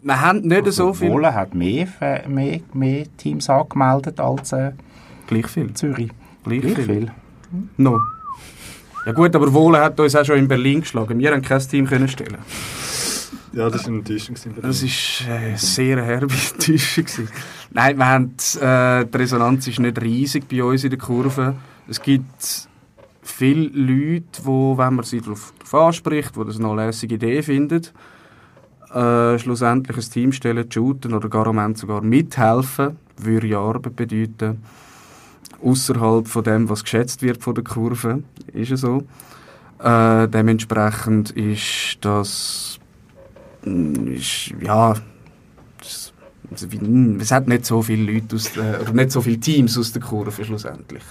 [0.04, 1.10] wir haben nicht so viel...
[1.10, 1.88] Wohlen hat mehr,
[2.26, 4.72] mehr, mehr Teams angemeldet als äh,
[5.26, 5.74] Gleich viel.
[5.74, 6.10] Zürich.
[6.42, 6.84] Gleich, Gleich viel.
[6.86, 7.10] viel.
[7.76, 8.00] No.
[9.04, 11.18] Ja gut, aber Wohlen hat uns auch schon in Berlin geschlagen.
[11.18, 12.38] Wir haben kein Team können stellen.
[13.52, 14.34] Ja, das war eine Enttäuschung.
[14.62, 17.28] Das war äh, sehr herbe Enttäuschung.
[17.70, 21.54] Nein, wir haben, äh, die Resonanz ist nicht riesig bei uns in der Kurve.
[21.86, 22.68] Es gibt
[23.22, 27.82] viele Leute, wo, wenn man sie darauf anspricht, die das eine lässige Idee finden,
[28.92, 33.96] äh, schlussendlich ein Team stellen, shooten oder gar am Ende sogar mithelfen, würde ja Arbeit
[33.96, 34.62] bedeuten.
[35.62, 38.22] Außerhalb von dem, was geschätzt wird von der Kurve,
[38.52, 39.04] ist es so.
[39.78, 42.71] Äh, dementsprechend ist das
[43.64, 44.94] ist, ja
[45.80, 46.12] es,
[46.50, 46.66] also
[47.20, 50.02] es hat nicht so viele Leute aus der, oder nicht so viele Teams aus der
[50.02, 51.02] Kurve schlussendlich.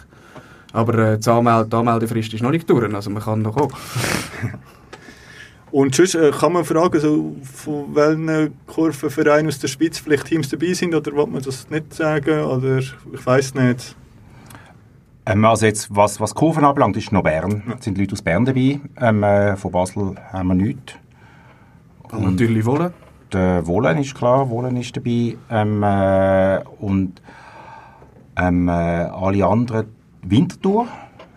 [0.73, 3.73] Aber äh, die, Anmel die Anmeldefrist ist noch nicht durch, also man kann noch kommen.
[5.71, 10.49] Und sonst äh, kann man fragen, so, von welchen Kurvenvereinen aus der Schweiz vielleicht Teams
[10.49, 12.93] dabei sind, oder will man das nicht sagen, oder ich
[13.25, 13.95] weiß nicht.
[15.25, 17.63] Ähm, also jetzt, was, was Kurven anbelangt, ist noch Bern.
[17.77, 18.81] Es sind Leute aus Bern dabei.
[18.99, 20.93] Ähm, äh, von Basel haben wir nichts.
[22.11, 22.93] Und natürlich wollen.
[23.31, 25.37] Der Wohlen ist klar, Wohlen ist dabei.
[25.49, 27.21] Ähm, äh, und
[28.37, 29.87] ähm, äh, alle anderen
[30.23, 30.87] Winterthur.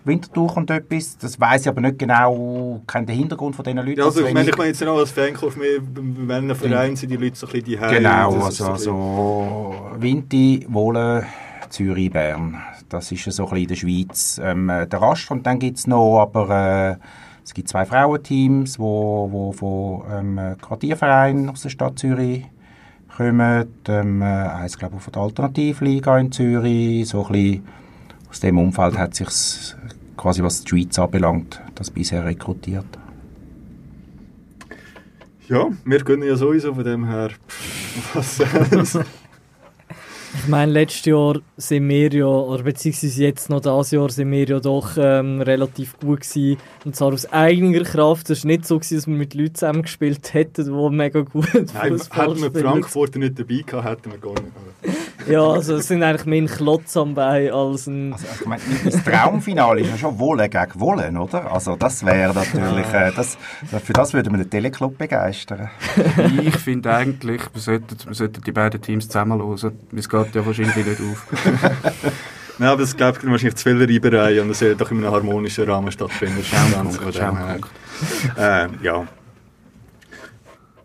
[0.05, 1.17] Winterthur kommt etwas.
[1.19, 3.99] Das weiß ich aber nicht genau, kenne den Hintergrund von diesen Leuten.
[3.99, 5.81] Ja, also ich Wenn meine, ich meine jetzt nicht als Fanclub, bei
[6.29, 11.25] welchen Vereinen sind die Leute so ein bisschen die Genau, also, also Vinti, Wohlen,
[11.71, 12.61] Zürich, Bern.
[12.89, 15.31] Das ist ja so ein bisschen in der Schweiz ähm, äh, der Rast.
[15.31, 16.51] Und dann gibt es noch, aber
[16.91, 16.97] äh,
[17.45, 22.47] es gibt zwei Frauenteams, wo, wo von ähm, äh, Quartiervereinen aus der Stadt Zürich
[23.17, 23.69] kommen.
[23.87, 27.65] Ähm, äh, eins, glaube ich, von der Alternativliga in Zürich, so ein bisschen
[28.31, 29.29] aus dem Umfeld hat sich
[30.17, 32.87] quasi was die Schweiz anbelangt, das bisher rekrutiert.
[35.49, 37.31] Ja, wir gönnen ja sowieso von dem her.
[38.15, 38.41] Was,
[40.37, 44.45] Ich meine, letztes Jahr sind wir ja, oder beziehungsweise jetzt noch dieses Jahr, sind wir
[44.45, 46.59] ja doch ähm, relativ gut gewesen.
[46.85, 48.29] Und zwar aus eigener Kraft.
[48.31, 51.93] Es war nicht so, gewesen, dass wir mit Leuten zusammengespielt hätten, die mega gut Nein,
[51.93, 52.61] Fußball hätten wir.
[52.61, 54.99] Frankfurter nicht dabei gehabt, hätten wir gar nicht.
[55.27, 58.13] Ja, also es sind eigentlich mehr ein Klotz am Bein als ein...
[58.13, 61.53] Also, ich meine, das Traumfinale ist ja schon Wolle gegen Wolle, oder?
[61.53, 63.39] Also das wäre natürlich, äh, das,
[63.83, 65.71] für das würde man den Teleclub begeistern.
[66.43, 69.79] ich finde eigentlich, wir sollten, wir sollten die beiden Teams zusammenlosen.
[69.97, 71.27] Es geht ja wahrscheinlich nicht auf.
[72.59, 75.69] Nein, aber es gibt wahrscheinlich zu viele Reibereien und es soll doch in einem harmonischen
[75.69, 76.45] Rahmen stattfinden.
[76.45, 77.13] Schaupunkt, dem her.
[77.13, 77.71] Schaupunkt.
[78.39, 79.07] Ähm, ja.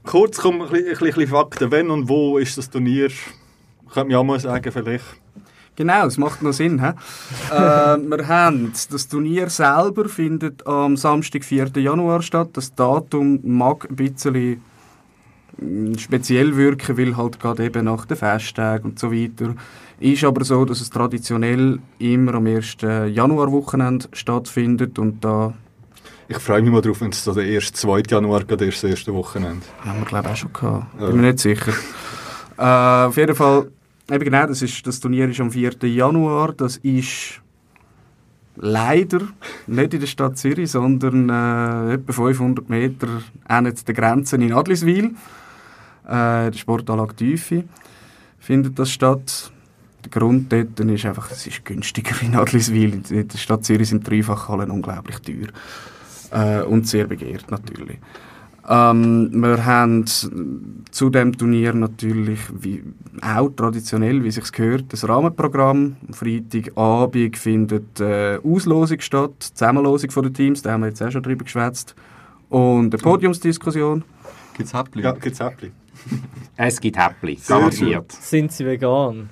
[0.03, 1.69] Kurz kommen ein bisschen, ein bisschen Fakten.
[1.69, 3.09] Wenn und wo ist das Turnier?
[3.93, 5.05] Könnte man auch mal sagen, vielleicht.
[5.79, 6.81] Genau, es macht noch Sinn.
[6.83, 6.89] He?
[7.55, 11.69] äh, wir haben das Turnier selber findet am Samstag, 4.
[11.77, 12.49] Januar statt.
[12.53, 14.61] Das Datum mag ein bisschen
[15.57, 19.55] mm, speziell wirken, weil halt gerade eben nach den Festtagen und so weiter.
[20.01, 22.77] Ist aber so, dass es traditionell immer am 1.
[22.81, 25.53] Januarwochenende stattfindet und da
[26.27, 27.71] Ich freue mich mal drauf, wenn es so der 1.
[27.71, 28.03] 2.
[28.09, 29.65] Januar gerade ist, das erste Wochenende.
[29.85, 30.85] haben wir glaube ich auch schon gehabt.
[30.99, 31.07] Ja.
[31.07, 31.71] Bin mir nicht sicher.
[32.57, 33.71] äh, auf jeden Fall,
[34.11, 35.75] eben genau, das, ist, das Turnier ist am 4.
[35.83, 36.53] Januar.
[36.53, 37.41] Das ist
[38.55, 39.21] leider
[39.67, 43.07] nicht in der Stadt Zürich, sondern äh, etwa 500 Meter
[43.47, 45.15] an der Grenze in Adliswil.
[46.05, 47.63] Äh, der Sportanlage Tiefe
[48.39, 49.51] findet das statt.
[50.03, 53.01] Der Grund dort ist einfach, es ist günstiger in Adliswil.
[53.09, 55.49] In der Stadt Zürich sind Dreifachhallen unglaublich teuer.
[56.31, 57.97] Äh, und sehr begehrt natürlich.
[58.71, 62.83] Ähm, wir haben zu dem Turnier natürlich wie,
[63.19, 65.95] auch traditionell, wie sich gehört, das Rahmenprogramm.
[66.07, 71.09] Am Freitagabend findet äh, Auslosung statt, Zusammenlosung von den Teams, da haben wir jetzt auch
[71.09, 71.95] schon drüber geschwätzt.
[72.49, 74.03] Und eine Podiumsdiskussion.
[74.55, 75.01] Gibt es Häppchen?
[75.01, 75.71] Ja, gibt's Äppli.
[76.55, 78.11] Es gibt Häppli, garantiert.
[78.11, 79.29] Sind sie vegan?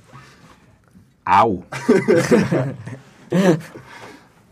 [1.25, 1.63] Auch.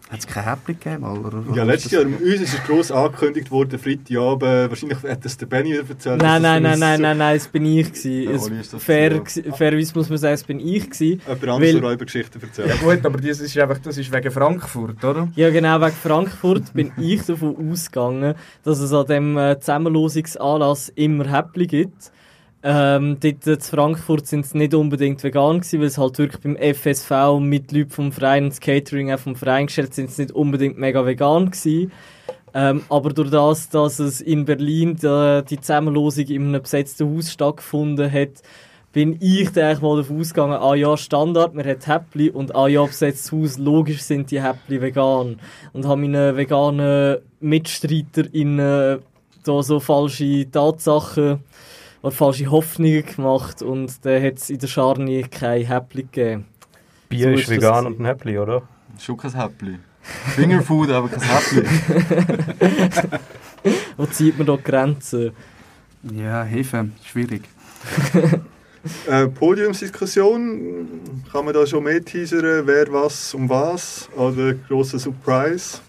[0.07, 1.03] Hat es kein Häppchen gegeben?
[1.03, 1.43] Oder?
[1.55, 4.69] Ja, letztes Jahr, uns ist es gross angekündigt worden, Freitagabend.
[4.69, 6.21] Wahrscheinlich hat das der Benny erzählt.
[6.21, 8.79] Nein, nein, nein, nein, nein, nein, es bin ich gewesen.
[8.79, 11.21] Fair, gsi- fairerweise muss man sagen, es bin ich gewesen.
[11.25, 12.67] Jemand Weil- anderes Räubergeschichten erzählt.
[12.69, 15.27] Ja gut, aber das ist, einfach, das ist wegen Frankfurt, oder?
[15.35, 21.31] Ja, genau, wegen Frankfurt bin ich davon ausgegangen, dass es an dem äh, Zusammenlosungsanlass immer
[21.35, 22.11] Häppli gibt.
[22.67, 26.57] Ähm, dort in Frankfurt sind es nicht unbedingt vegan gewesen, weil es halt wirklich beim
[26.57, 30.31] FSV mit Leuten vom Verein und das Catering auch vom Verein gestellt sind, es nicht
[30.31, 31.91] unbedingt mega vegan gewesen.
[32.55, 37.31] Ähm, aber durch das, dass es in Berlin die, die Zusammenlosung in einem besetzten Haus
[37.31, 38.41] stattgefunden hat,
[38.91, 42.83] bin ich dann mal davon ausgegangen, ah ja, Standard, man hat Häppli und ah ja,
[42.83, 45.39] besetztes Haus, logisch sind die Häppli vegan.
[45.71, 49.03] Und habe meinen veganen MitstreiterInnen
[49.43, 51.43] da so falsche Tatsachen
[52.05, 56.45] oder falsche Hoffnungen gemacht und dann hat es in der Scharni kein Häppli gegeben.
[57.09, 58.61] Bier So ist vegan und ein Häppli, oder?
[58.99, 59.79] Schon kein Häppchen.
[60.35, 61.65] Fingerfood, aber kein Häppchen.
[63.97, 65.31] Wo zieht man da die Grenzen?
[66.13, 67.43] Ja, Hefe, schwierig.
[69.07, 70.87] Äh, Podiumsdiskussion,
[71.31, 74.07] kann man da schon mehr teasern, wer was um was?
[74.15, 75.79] Oder grosser Surprise?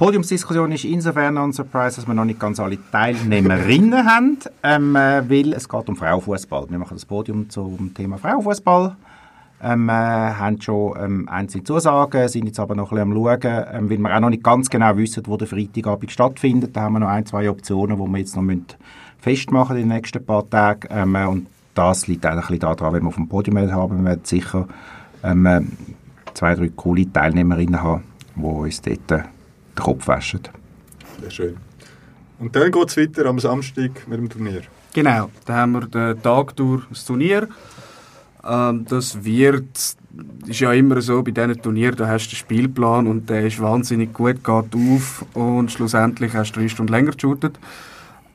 [0.00, 5.28] Podiumsdiskussion ist insofern ein Surprise, dass wir noch nicht ganz alle Teilnehmerinnen haben, ähm, äh,
[5.28, 6.70] weil es geht um Frauenfußball.
[6.70, 8.96] Wir machen das Podium zum Thema Frauenfußball.
[9.62, 13.64] Ähm, äh, haben schon ähm, einzelne Zusagen, sind jetzt aber noch ein bisschen am Schauen,
[13.74, 16.74] ähm, weil wir auch noch nicht ganz genau wissen, wo der Freitagabend stattfindet.
[16.74, 18.64] Da haben wir noch ein, zwei Optionen, die wir jetzt noch müssen
[19.18, 20.88] festmachen in den nächsten paar Tagen.
[20.90, 23.98] Ähm, äh, und das liegt eigentlich ein bisschen daran, wenn wir auf dem Podium haben,
[23.98, 24.66] wir werden sicher
[25.22, 25.60] ähm, äh,
[26.32, 29.26] zwei, drei coole Teilnehmerinnen haben, die uns dort
[29.76, 30.40] den Kopf waschen.
[31.20, 31.56] Sehr schön.
[32.38, 34.62] Und dann geht es weiter am Samstag mit dem Turnier.
[34.94, 37.48] Genau, da haben wir den Tag durch das Turnier.
[38.44, 39.76] Ähm, das wird,
[40.46, 43.60] ist ja immer so, bei diesen Turnieren, da hast du den Spielplan und der ist
[43.60, 47.58] wahnsinnig gut, geht auf und schlussendlich hast du drei Stunden länger geshootet.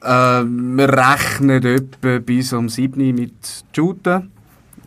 [0.03, 4.31] Ähm, wir rechnen etwa bis um 7 Uhr mit Shooten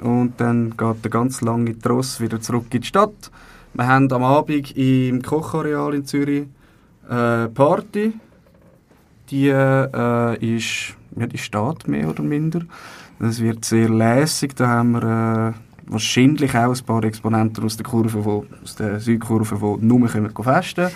[0.00, 3.30] und dann geht der ganz lange Tross wieder zurück in die Stadt.
[3.74, 6.46] Wir haben am Abend im Kochareal in Zürich
[7.08, 8.12] eine Party.
[9.30, 12.62] Die äh, ist, ja, die steht mehr oder minder.
[13.18, 14.56] Das wird sehr lässig.
[14.56, 19.00] Da haben wir äh, wahrscheinlich auch ein paar Exponenten aus der Kurve, wo, aus der
[19.00, 20.90] Südkurve, die nur können festen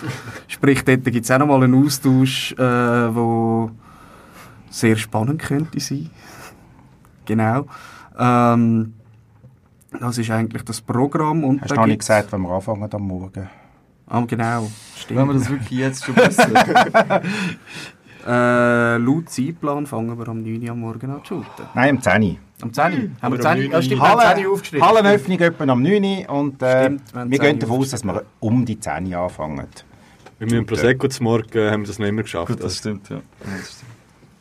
[0.47, 3.71] Sprich, dort gibt es auch nochmal einen Austausch, äh, wo
[4.69, 6.09] sehr spannend könnte sein.
[7.25, 7.67] Genau.
[8.17, 8.93] Ähm,
[9.99, 11.43] Das ist eigentlich das Programm.
[11.43, 13.49] Und Hast da du noch nicht gesagt, wenn wir anfangen am Morgen?
[14.07, 14.69] Ah, genau.
[15.07, 15.35] Wenn wir Stimmt.
[15.35, 16.53] das wirklich jetzt schon wissen.
[18.25, 21.65] Äh, laut Zeitplan fangen wir am 9 Uhr am Morgen an zu shooten.
[21.73, 22.37] Nein, um 10 Uhr.
[22.61, 23.09] Am 10 Uhr.
[23.21, 23.63] Haben wir Oder 10 am Uhr?
[23.63, 24.87] 9 Ja, stimmt, wir haben 10 Uhr aufgeschrieben.
[24.87, 27.89] Hallenöffnung etwa am 9 Uhr und äh, Stimmt, wir haben wir 10 gehen davon aus,
[27.89, 29.67] dass wir um die 10 Uhr anfangen.
[30.39, 32.47] Mit meinem Prosecco zum Morgen äh, haben wir das noch immer geschafft.
[32.47, 33.17] Gut, das stimmt, ja.
[33.39, 33.91] Das stimmt.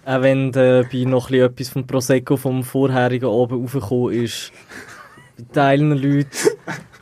[0.05, 4.53] Auch wenn dabei noch ein bisschen etwas vom Prosecco vom vorherigen Abend raufgekommen ist.
[5.39, 6.29] Bei Teilen Leuten,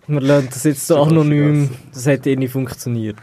[0.06, 3.16] wir lernen das jetzt so anonym, das hat eh nicht funktioniert.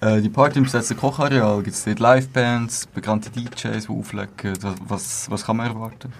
[0.00, 4.28] Äh, die Party im besetzten Kochareal, gibt es dort Livebands, bekannte DJs, die auflegen?
[4.60, 6.12] Was- Was, was kann man erwarten?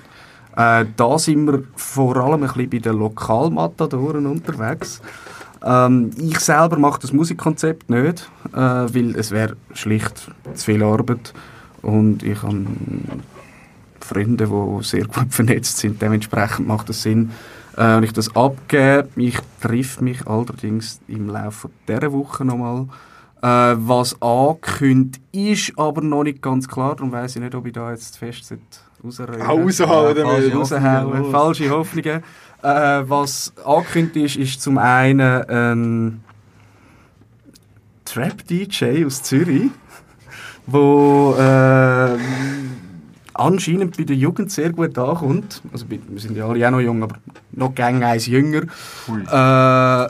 [0.57, 5.01] Äh, da sind wir vor allem ein bisschen bei den Lokalmatadoren unterwegs.
[5.65, 11.33] Ähm, ich selber mache das Musikkonzept nicht, äh, weil es wäre schlicht zu viel Arbeit
[11.83, 12.65] und ich habe
[14.09, 16.01] Freunde, die sehr gut vernetzt sind.
[16.01, 17.31] Dementsprechend macht es Sinn,
[17.77, 19.09] äh, wenn ich das abgebe.
[19.17, 22.87] Ich treffe mich allerdings im Laufe dieser Woche nochmal.
[23.41, 26.97] Äh, was angekündigt ist, aber noch nicht ganz klar.
[26.97, 28.53] Darum weiss ich nicht, ob ich da jetzt fest
[29.05, 30.55] rausrollen Auch raushauen ja, damit.
[30.55, 31.31] raushauen.
[31.31, 32.23] Falsche Hoffnungen.
[32.63, 36.25] Äh, was angekündigt ist, ist zum einen ein
[38.05, 39.71] Trap-DJ aus Zürich,
[40.67, 42.17] wo äh,
[43.39, 45.63] anscheinend bei der Jugend sehr gut ankommt.
[45.73, 47.17] Also wir sind ja alle auch noch jung, aber
[47.53, 48.63] noch gang eins jünger.
[49.09, 49.23] Ui.
[49.23, 50.09] Äh,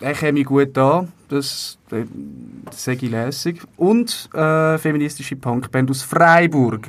[0.00, 2.06] der käme gut an, das, das,
[2.66, 3.60] das sage ich lässig.
[3.76, 6.88] Und äh, feministische Punkband aus Freiburg.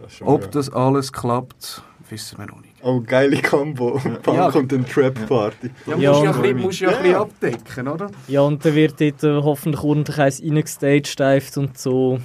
[0.00, 0.50] das Ob geil.
[0.52, 2.68] das alles klappt, wissen wir noch nicht.
[2.82, 4.00] Oh, geile Combo.
[4.22, 4.46] Punk Ja.
[4.48, 5.70] und dann Trap-Party.
[5.86, 7.24] Ja, Ja, musst ja, und- ein bisschen, musst ja, ein Ja.
[7.24, 8.10] bisschen abdecken, oder?
[8.28, 12.20] Ja, und dann wird dort äh, hoffentlich ordentlich eins reingestaged und so.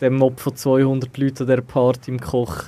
[0.00, 2.64] Der Mob von 200 Leuten an dieser Party im Koch.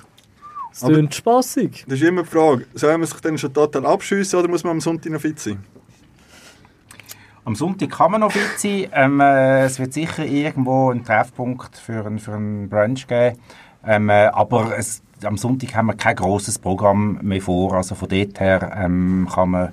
[0.72, 1.85] Es Aber- klingt spassig.
[1.89, 4.72] Das ist immer die Frage, soll man sich dann schon total abschiessen oder muss man
[4.72, 5.59] am Sonntag noch fit sein?
[7.45, 8.89] Am Sonntag kann man noch fit sein.
[8.93, 13.39] Ähm, äh, es wird sicher irgendwo einen Treffpunkt für einen, für einen Brunch geben.
[13.87, 17.74] Ähm, äh, aber es, am Sonntag haben wir kein grosses Programm mehr vor.
[17.74, 19.72] Also von dort her ähm, kann man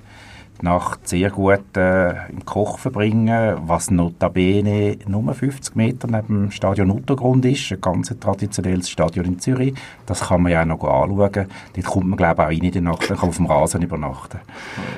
[0.60, 6.50] die Nacht sehr gut äh, im Koch verbringen, was notabene nur 50 Meter neben dem
[6.50, 7.72] Stadion Untergrund ist.
[7.72, 9.74] Ein ganz traditionelles Stadion in Zürich.
[10.06, 11.48] Das kann man ja auch noch anschauen.
[11.74, 13.10] Dort kommt man glaube ich auch rein in der Nacht.
[13.10, 14.40] Dann kann man auf dem Rasen übernachten.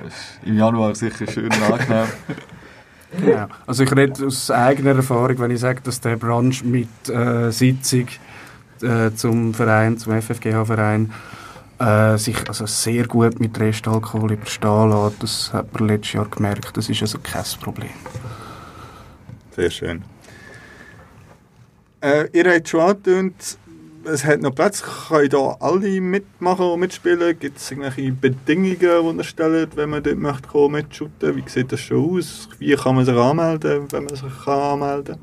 [0.04, 2.06] Das ist Im Januar sicher schön angenehm.
[3.18, 3.46] Genau.
[3.66, 8.06] Also ich rede aus eigener Erfahrung, wenn ich sage, dass der Brunch mit äh, Sitzung
[8.82, 11.10] äh, zum Verein, zum FFGH-Verein,
[11.78, 15.22] äh, sich also sehr gut mit Restalkohol überstehen lässt.
[15.22, 16.76] Das hat man letztes Jahr gemerkt.
[16.76, 17.90] Das ist also kein Problem.
[19.54, 20.02] Sehr schön.
[22.00, 23.58] Äh, ihr habt schon angetönt,
[24.04, 24.82] es hat noch Platz.
[24.82, 27.38] Können da alle mitmachen und mitspielen?
[27.38, 28.84] Gibt es irgendwelche Bedingungen, die
[29.18, 31.36] ihr stellt, wenn man dort möchte kommen, mitshooten?
[31.36, 32.48] Wie sieht das schon aus?
[32.58, 35.16] Wie kann man sich anmelden, wenn man sich kann anmelden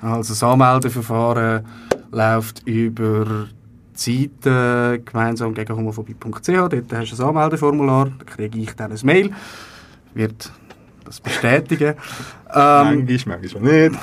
[0.00, 1.66] Also das Anmeldeverfahren
[2.10, 3.46] läuft über
[3.94, 6.46] Seite gemeinsam gegen homophobie.ch.
[6.46, 9.30] Dort hast du ein Anmeldeformular, da kriege ich dann ein Mail,
[10.14, 10.50] wird
[11.04, 11.94] das bestätigen.
[12.54, 13.98] Ähm, Manchmal, manchmal nicht.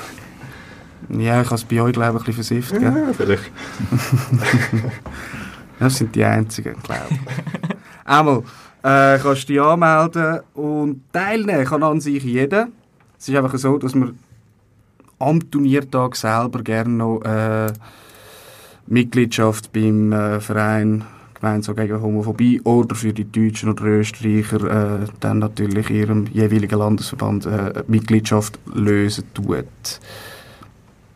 [1.10, 2.72] ja, ich habe es bei euch, glaube ich, ein bisschen versifft.
[2.80, 2.82] Gell?
[3.06, 3.44] Ja, vielleicht.
[5.78, 7.18] Das sind die einzigen, glaube ich.
[8.04, 8.38] Einmal
[8.82, 12.68] äh, kannst du dich anmelden und teilnehmen kann an sich jeder.
[13.18, 14.18] Es ist einfach so, dass man
[15.18, 17.72] am Turniertag selber gerne noch äh,
[18.90, 25.38] Mitgliedschaft beim äh, Verein gemeinsam gegen Homophobie oder für die Deutschen oder Österreicher äh, dann
[25.38, 29.66] natürlich ihrem jeweiligen Landesverband äh, Mitgliedschaft lösen tut.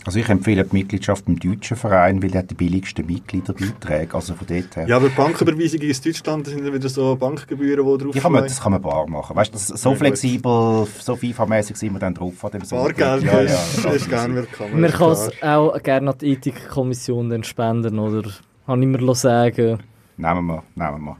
[0.06, 4.14] Also ich empfehle die Mitgliedschaft beim deutschen Verein, weil der hat die billigsten Mitgliederbeiträge.
[4.14, 4.86] Also von dort her.
[4.86, 8.42] Ja, aber Banküberweisungen ins Deutschland sind dann wieder so Bankgebühren, die drauf Die kann man,
[8.44, 9.34] das kann man bar machen.
[9.34, 9.98] Weißt du, das- so Ja, gut.
[10.00, 12.98] flexibel, so FIFA-mäßig sind wir dann drauf an dem Sonntag.
[12.98, 14.80] Bargeld Ja, ja, ist, das ist gerne willkommen.
[14.80, 18.30] Man kann es auch gerne an die Ethikkommission dann spenden, oder?
[18.66, 19.78] Habe ich mir sagen
[20.16, 21.16] Nehmen wir, nehmen wir,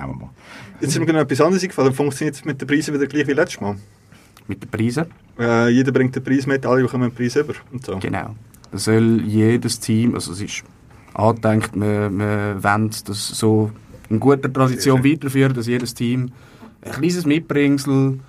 [0.00, 0.30] nehmen wir.
[0.80, 1.92] Jetzt ist mir genau etwas anderes eingefallen.
[1.92, 3.76] Funktioniert es mit den Preisen wieder gleich wie letztes Mal?
[4.46, 5.06] Mit den Preisen.
[5.38, 7.54] Äh, jeder bringt den Preis mit, alle bekommen einen Preis über.
[7.72, 7.96] Und so.
[7.98, 8.34] Genau.
[8.70, 10.64] Da soll jedes Team, also es ist
[11.14, 13.70] angedenkt, wir, wir wollen das so
[14.10, 16.32] in guter Tradition weiterführen, dass jedes Team
[16.82, 18.20] ein kleines Mitbringsel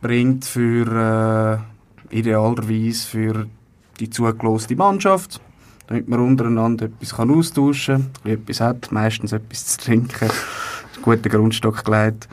[0.00, 1.62] bringt für
[2.10, 3.46] äh, idealerweise für
[3.98, 5.40] die zugeloste Mannschaft,
[5.88, 10.32] damit man untereinander etwas kann austauschen kann, etwas hat, meistens etwas zu trinken, einen
[11.02, 12.28] guten Grundstock gelegt.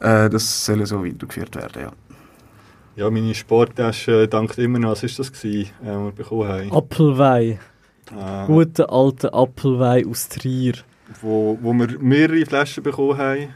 [0.00, 1.92] Äh, das soll so weitergeführt werden, ja.
[2.96, 4.92] Ja, meine Sporttasche dankt immer noch.
[4.92, 6.72] Was war das, gewesen, äh, was wir bekommen haben?
[6.72, 7.58] Apfelwein.
[8.16, 10.74] Äh, Guter alter Apfelwein aus Trier.
[11.20, 13.48] wo, wo wir mehrere Flaschen bekommen haben.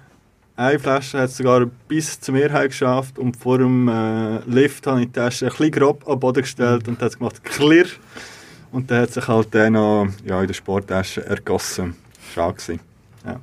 [0.56, 4.86] eine Flasche hat es sogar bis zu mir heim geschafft und vor dem äh, Lift
[4.86, 7.86] habe ich die Tasche ein bisschen grob am Boden gestellt und hat es gemacht klirr
[8.72, 11.94] und dann hat sich halt der noch ja, in der Sporttasche ergossen.
[12.34, 12.80] Schade gewesen.
[13.24, 13.38] Ja.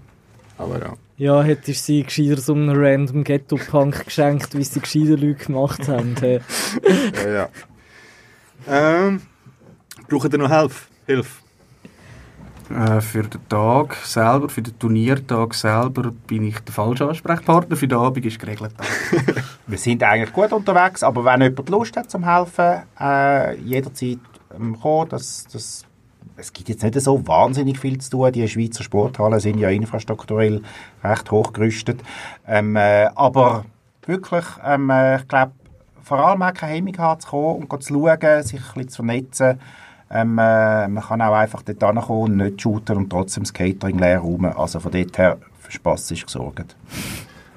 [0.57, 0.93] Aber ja.
[1.17, 5.45] Ja, hättest du sie gescheiter so einem random Ghetto-Punk geschenkt, wie es die gescheiter Leute
[5.45, 6.15] gemacht haben.
[6.19, 6.41] hey.
[7.23, 7.49] ja, ja.
[8.67, 9.21] Ähm,
[10.09, 10.87] braucht ihr noch Hilfe?
[11.05, 11.45] Hilfe?
[12.69, 17.75] Äh, für den Tag selber, für den Turniertag selber, bin ich der falsche Ansprechpartner.
[17.75, 18.73] Für den Abend ist geregelt.
[19.67, 24.19] Wir sind eigentlich gut unterwegs, aber wenn jemand Lust hat zum Helfen, äh, jederzeit
[24.53, 25.09] ähm, kommen.
[25.09, 25.85] Das, das,
[26.37, 28.31] es gibt jetzt nicht so wahnsinnig viel zu tun.
[28.31, 30.61] Die Schweizer Sporthallen sind ja infrastrukturell
[31.03, 32.01] recht hochgerüstet.
[32.47, 33.65] Ähm, äh, aber
[34.05, 35.53] wirklich, ähm, äh, ich glaube,
[36.03, 38.95] vor allem auch keine Hemmung haben zu kommen und zu schauen, sich ein bisschen zu
[38.97, 39.59] vernetzen.
[40.11, 43.97] Ähm, äh, man kann auch einfach dort hinkommen und nicht shooten und trotzdem das Catering
[43.97, 44.45] leer rum.
[44.45, 46.75] Also von dort her für Spass ist gesorgt.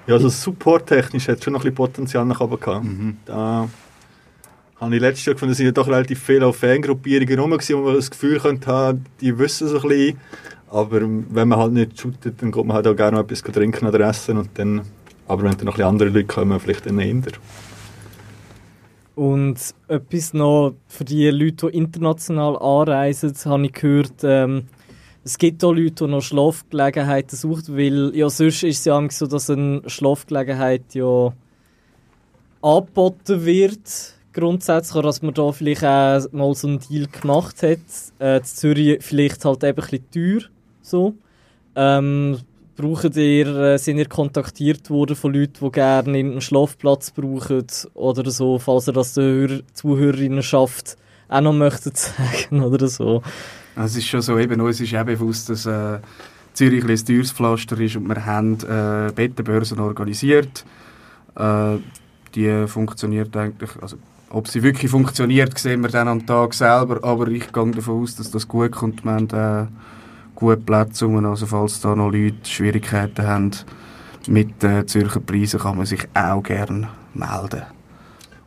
[0.07, 2.87] Ja, also supporttechnisch hat es schon noch ein bisschen Potenzial nach oben gehabt.
[3.27, 3.69] Da
[4.81, 7.95] habe ich letztes Jahr gefunden, es sind doch relativ viele auch Fangruppierungen rum, wo man
[7.95, 10.21] das Gefühl könnte haben, die wissen so ein bisschen.
[10.71, 13.87] Aber wenn man halt nicht shootet, dann geht man halt auch gerne noch etwas trinken
[13.87, 14.37] oder essen.
[14.37, 14.83] Und dann,
[15.27, 17.23] aber wenn dann noch ein andere Leute kommen, vielleicht dann eher.
[19.15, 19.57] Und
[19.89, 24.67] etwas noch für die Leute, die international anreisen, habe ich gehört, ähm,
[25.25, 29.27] es gibt auch Leute, die noch Schlafgelegenheiten suchen, weil ja, sonst ist es ja so,
[29.27, 31.33] dass eine Schlafgelegenheit ja
[32.63, 37.79] angeboten wird, grundsätzlich, dass man da vielleicht auch mal so einen Deal gemacht hat.
[38.19, 40.49] Äh, Zürich vielleicht halt eben ein bisschen teuer,
[40.83, 41.15] so.
[41.75, 42.39] Ähm,
[42.77, 48.31] braucht ihr, äh, sind ihr kontaktiert worden von Leuten, die gerne einen Schlafplatz brauchen oder
[48.31, 50.97] so, falls ihr das der Hör Zuhörerinnen schafft,
[51.29, 53.23] auch noch möchtet sagen oder so.
[53.77, 55.99] Es ist schon so, eben, uns ist auch bewusst, dass äh,
[56.53, 60.65] Zürich ein teures Pflaster ist und wir haben äh, Bettenbörsen organisiert.
[61.37, 61.77] Äh,
[62.35, 63.97] die funktioniert eigentlich, also
[64.31, 68.17] ob sie wirklich funktioniert, sehen wir dann am Tag selber, aber ich gehe davon aus,
[68.17, 69.05] dass das gut kommt.
[69.05, 69.67] Wir haben äh,
[70.35, 73.51] gute Plätze also falls da noch Leute Schwierigkeiten haben
[74.27, 77.63] mit äh, Zürcher Preisen, kann man sich auch gerne melden.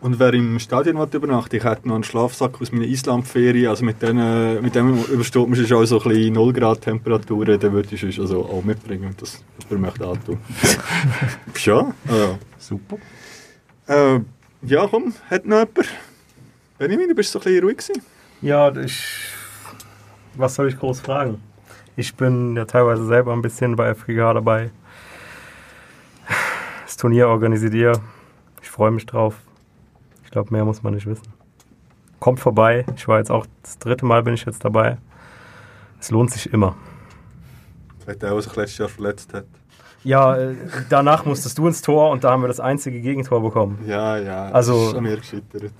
[0.01, 4.01] Und wer im Stadion übernachtet, ich hätte noch einen Schlafsack aus meiner Islandferien, also mit,
[4.01, 8.01] denen, mit dem übersteht man schon so ein bisschen 0 Grad Temperaturen, den würde ich
[8.01, 10.37] sonst also auch mitbringen, wenn das jemand möchte antun.
[11.63, 12.39] ja, ja.
[12.57, 12.97] Super.
[13.85, 14.21] Äh,
[14.63, 15.89] ja, komm, hat noch jemand?
[16.77, 18.01] Benjamin, du bist so ein bisschen ruhig gewesen.
[18.41, 19.03] Ja, ich.
[20.35, 21.41] Was soll ich groß fragen?
[21.95, 24.71] Ich bin ja teilweise selber ein bisschen bei FGH dabei.
[26.85, 27.93] Das Turnier organisiert ihr.
[28.61, 29.35] Ich freue mich drauf.
[30.23, 31.27] Ich glaube, mehr muss man nicht wissen.
[32.19, 32.85] Kommt vorbei.
[32.95, 34.97] Ich war jetzt auch das dritte Mal bin ich jetzt dabei.
[35.99, 36.75] Es lohnt sich immer.
[37.99, 39.45] Vielleicht der, der sich letztes Jahr verletzt hat.
[40.03, 40.55] Ja, äh,
[40.89, 43.83] danach musstest du ins Tor und da haben wir das einzige Gegentor bekommen.
[43.85, 45.71] Ja, ja, Also- ist an mir gescheitert.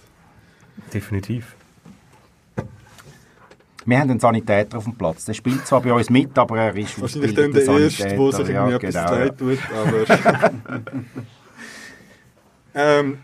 [0.93, 1.55] Definitiv.
[3.83, 5.25] Wir haben einen Sanitäter auf dem Platz.
[5.25, 7.97] Der spielt zwar bei uns mit, aber er ist Wahrscheinlich dann der Erste, der sich
[7.97, 8.49] Sanitäter.
[8.49, 10.51] irgendwie etwas genau, leid tut, aber...
[12.75, 13.17] ähm,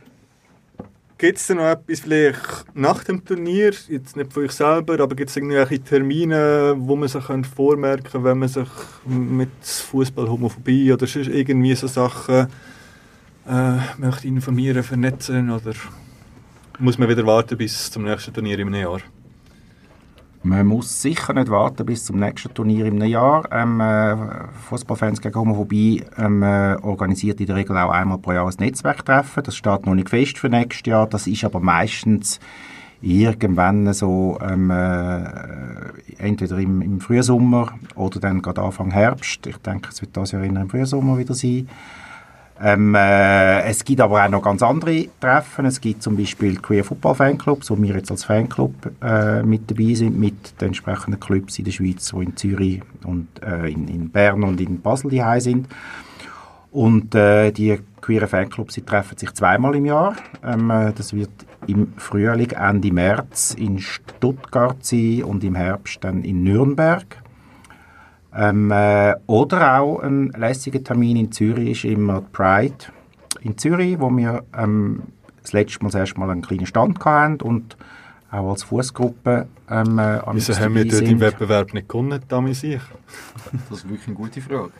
[1.17, 5.15] gibt es denn noch etwas vielleicht nach dem Turnier, jetzt nicht für euch selber, aber
[5.15, 7.23] gibt es irgendwelche Termine, wo man sich
[7.55, 8.69] vormerken könnte, wenn man sich
[9.05, 12.47] mit Fußball, Homophobie oder sonst irgendwie so Sachen
[13.47, 15.73] äh, möchte informieren, vernetzen oder
[16.79, 19.01] muss man wieder warten bis zum nächsten Turnier im Jahr?
[20.43, 23.47] Man muss sicher nicht warten bis zum nächsten Turnier im Jahr.
[23.51, 24.15] Ähm, äh,
[24.69, 29.43] Fußballfans gegen Homophobie ähm, äh, organisiert in der Regel auch einmal pro Jahr ein Netzwerktreffen.
[29.43, 31.07] Das steht noch nicht fest für nächstes Jahr.
[31.07, 32.39] Das ist aber meistens
[33.01, 35.23] irgendwann so ähm, äh,
[36.17, 39.45] entweder im, im Frühsommer oder dann gerade Anfang Herbst.
[39.47, 41.67] Ich denke, es wird das Jahr eher im Frühsommer wieder sein.
[42.61, 45.65] Ähm, äh, es gibt aber auch noch ganz andere Treffen.
[45.65, 49.93] Es gibt zum Beispiel Queer Football Fanclubs, wo wir jetzt als Fanclub äh, mit dabei
[49.93, 54.09] sind, mit den entsprechenden Clubs in der Schweiz, die in Zürich und äh, in, in
[54.09, 55.67] Bern und in Basel die sind.
[56.71, 60.15] Und äh, die queeren Fanclubs sie treffen sich zweimal im Jahr.
[60.43, 61.31] Ähm, äh, das wird
[61.67, 67.05] im Frühling, Ende März in Stuttgart sein und im Herbst dann in Nürnberg.
[68.37, 72.85] Ähm, äh, oder auch ein lässiger Termin in Zürich ist immer die Pride
[73.41, 75.03] in Zürich, wo wir ähm,
[75.41, 77.77] das letzte Mal das erste Mal einen kleinen Stand hatten und
[78.29, 82.63] auch als Fußgruppe ähm, äh, am Wieso haben wir dort im Wettbewerb nicht gewonnen, damals
[82.63, 82.81] ich?
[83.69, 84.71] Das ist wirklich eine gute Frage.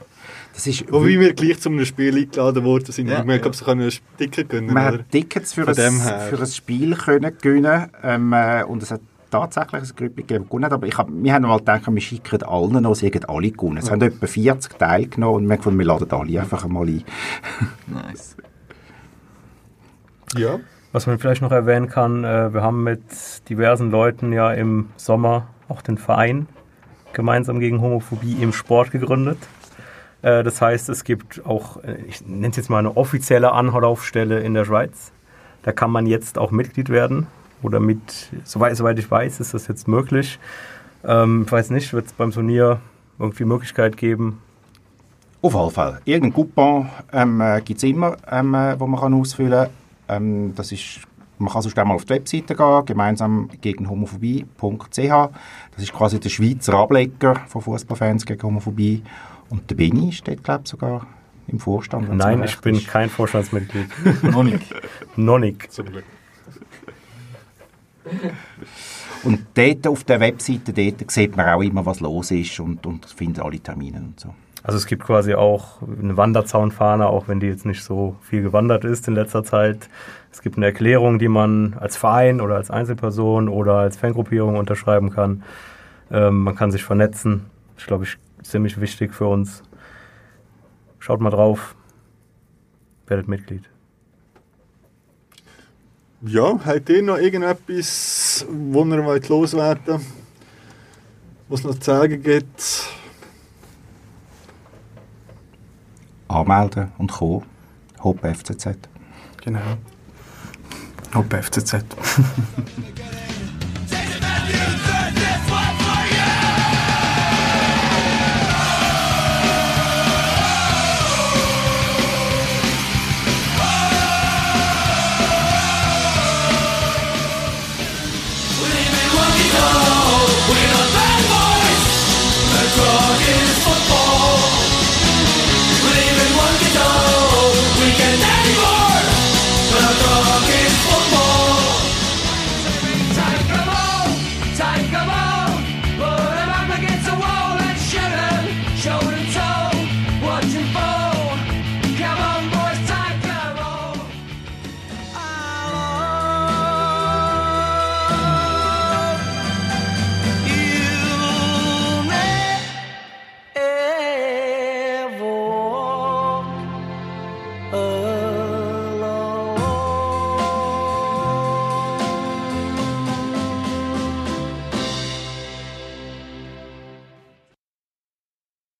[0.53, 3.07] Das ist Wobei wir gleich zu einem Spiel eingeladen worden sind.
[3.07, 3.43] Ja, wir ja.
[3.43, 4.97] haben so einen Ticket gönnen, Man oder?
[4.99, 9.83] hat Tickets für, ein, für ein Spiel können gewinnen ähm, äh, und es hat tatsächlich
[9.99, 12.95] ein die gewonnen hat, aber ich hab, wir haben mal gedacht, wir schicken allen noch,
[12.95, 13.77] sie haben alle gewonnen.
[13.77, 17.03] Es haben etwa 40 teilgenommen und wir haben gefunden, wir laden alle einfach einmal ein.
[17.87, 18.37] Nice.
[20.35, 20.59] Ja.
[20.91, 23.01] Was man vielleicht noch erwähnen kann, äh, wir haben mit
[23.49, 26.47] diversen Leuten ja im Sommer auch den Verein
[27.13, 29.37] gemeinsam gegen Homophobie im Sport gegründet.
[30.21, 34.39] Äh, das heißt, es gibt auch, äh, ich nenne es jetzt mal eine offizielle Anlaufstelle
[34.39, 35.11] in der Schweiz.
[35.63, 37.27] Da kann man jetzt auch Mitglied werden.
[37.63, 40.39] Oder mit, soweit, soweit ich weiß, ist das jetzt möglich.
[41.03, 42.79] Ähm, ich weiß nicht, wird es beim Turnier
[43.19, 44.41] irgendwie Möglichkeit geben,
[45.41, 46.01] Auf jeden Fall.
[46.05, 49.69] Irgendein Coupon ähm, äh, gibt es immer, ähm, äh, wo man kann ausfüllen kann.
[50.07, 51.01] Ähm, das ist,
[51.37, 54.97] man kann sonst einmal auf die Webseite gehen, gemeinsam gegen homophobie.ch.
[54.97, 59.03] Das ist quasi der Schweizer Ableger von Fußballfans gegen Homophobie.
[59.49, 61.07] Und der Benni steht, glaube ich, sogar
[61.47, 62.13] im Vorstand.
[62.13, 62.87] Nein, ich bin ist.
[62.87, 63.87] kein Vorstandsmitglied.
[64.23, 64.73] Noch nicht.
[65.15, 65.71] Noch nicht.
[65.71, 66.03] Zum Glück.
[69.23, 73.05] Und dort auf der Webseite dort sieht man auch immer, was los ist und, und
[73.05, 74.33] findet alle Termine und so.
[74.63, 78.83] Also es gibt quasi auch eine Wanderzaunfahne, auch wenn die jetzt nicht so viel gewandert
[78.83, 79.89] ist in letzter Zeit.
[80.31, 85.09] Es gibt eine Erklärung, die man als Verein oder als Einzelperson oder als Fangruppierung unterschreiben
[85.09, 85.43] kann.
[86.11, 87.45] Ähm, man kann sich vernetzen.
[87.75, 89.63] Das ist, glaube ich, ziemlich wichtig für uns.
[90.99, 91.75] Schaut mal drauf.
[93.07, 93.69] Werdet Mitglied.
[96.21, 100.05] Ja, habt ihr noch irgendetwas, wo ihr wollt loswerden wollt?
[101.47, 102.89] Was noch zu sagen gibt?
[106.27, 107.45] Anmelden und kommen.
[108.03, 108.77] Hop FCZ.
[109.43, 109.77] Genau.
[111.13, 111.75] Hopp FCZ.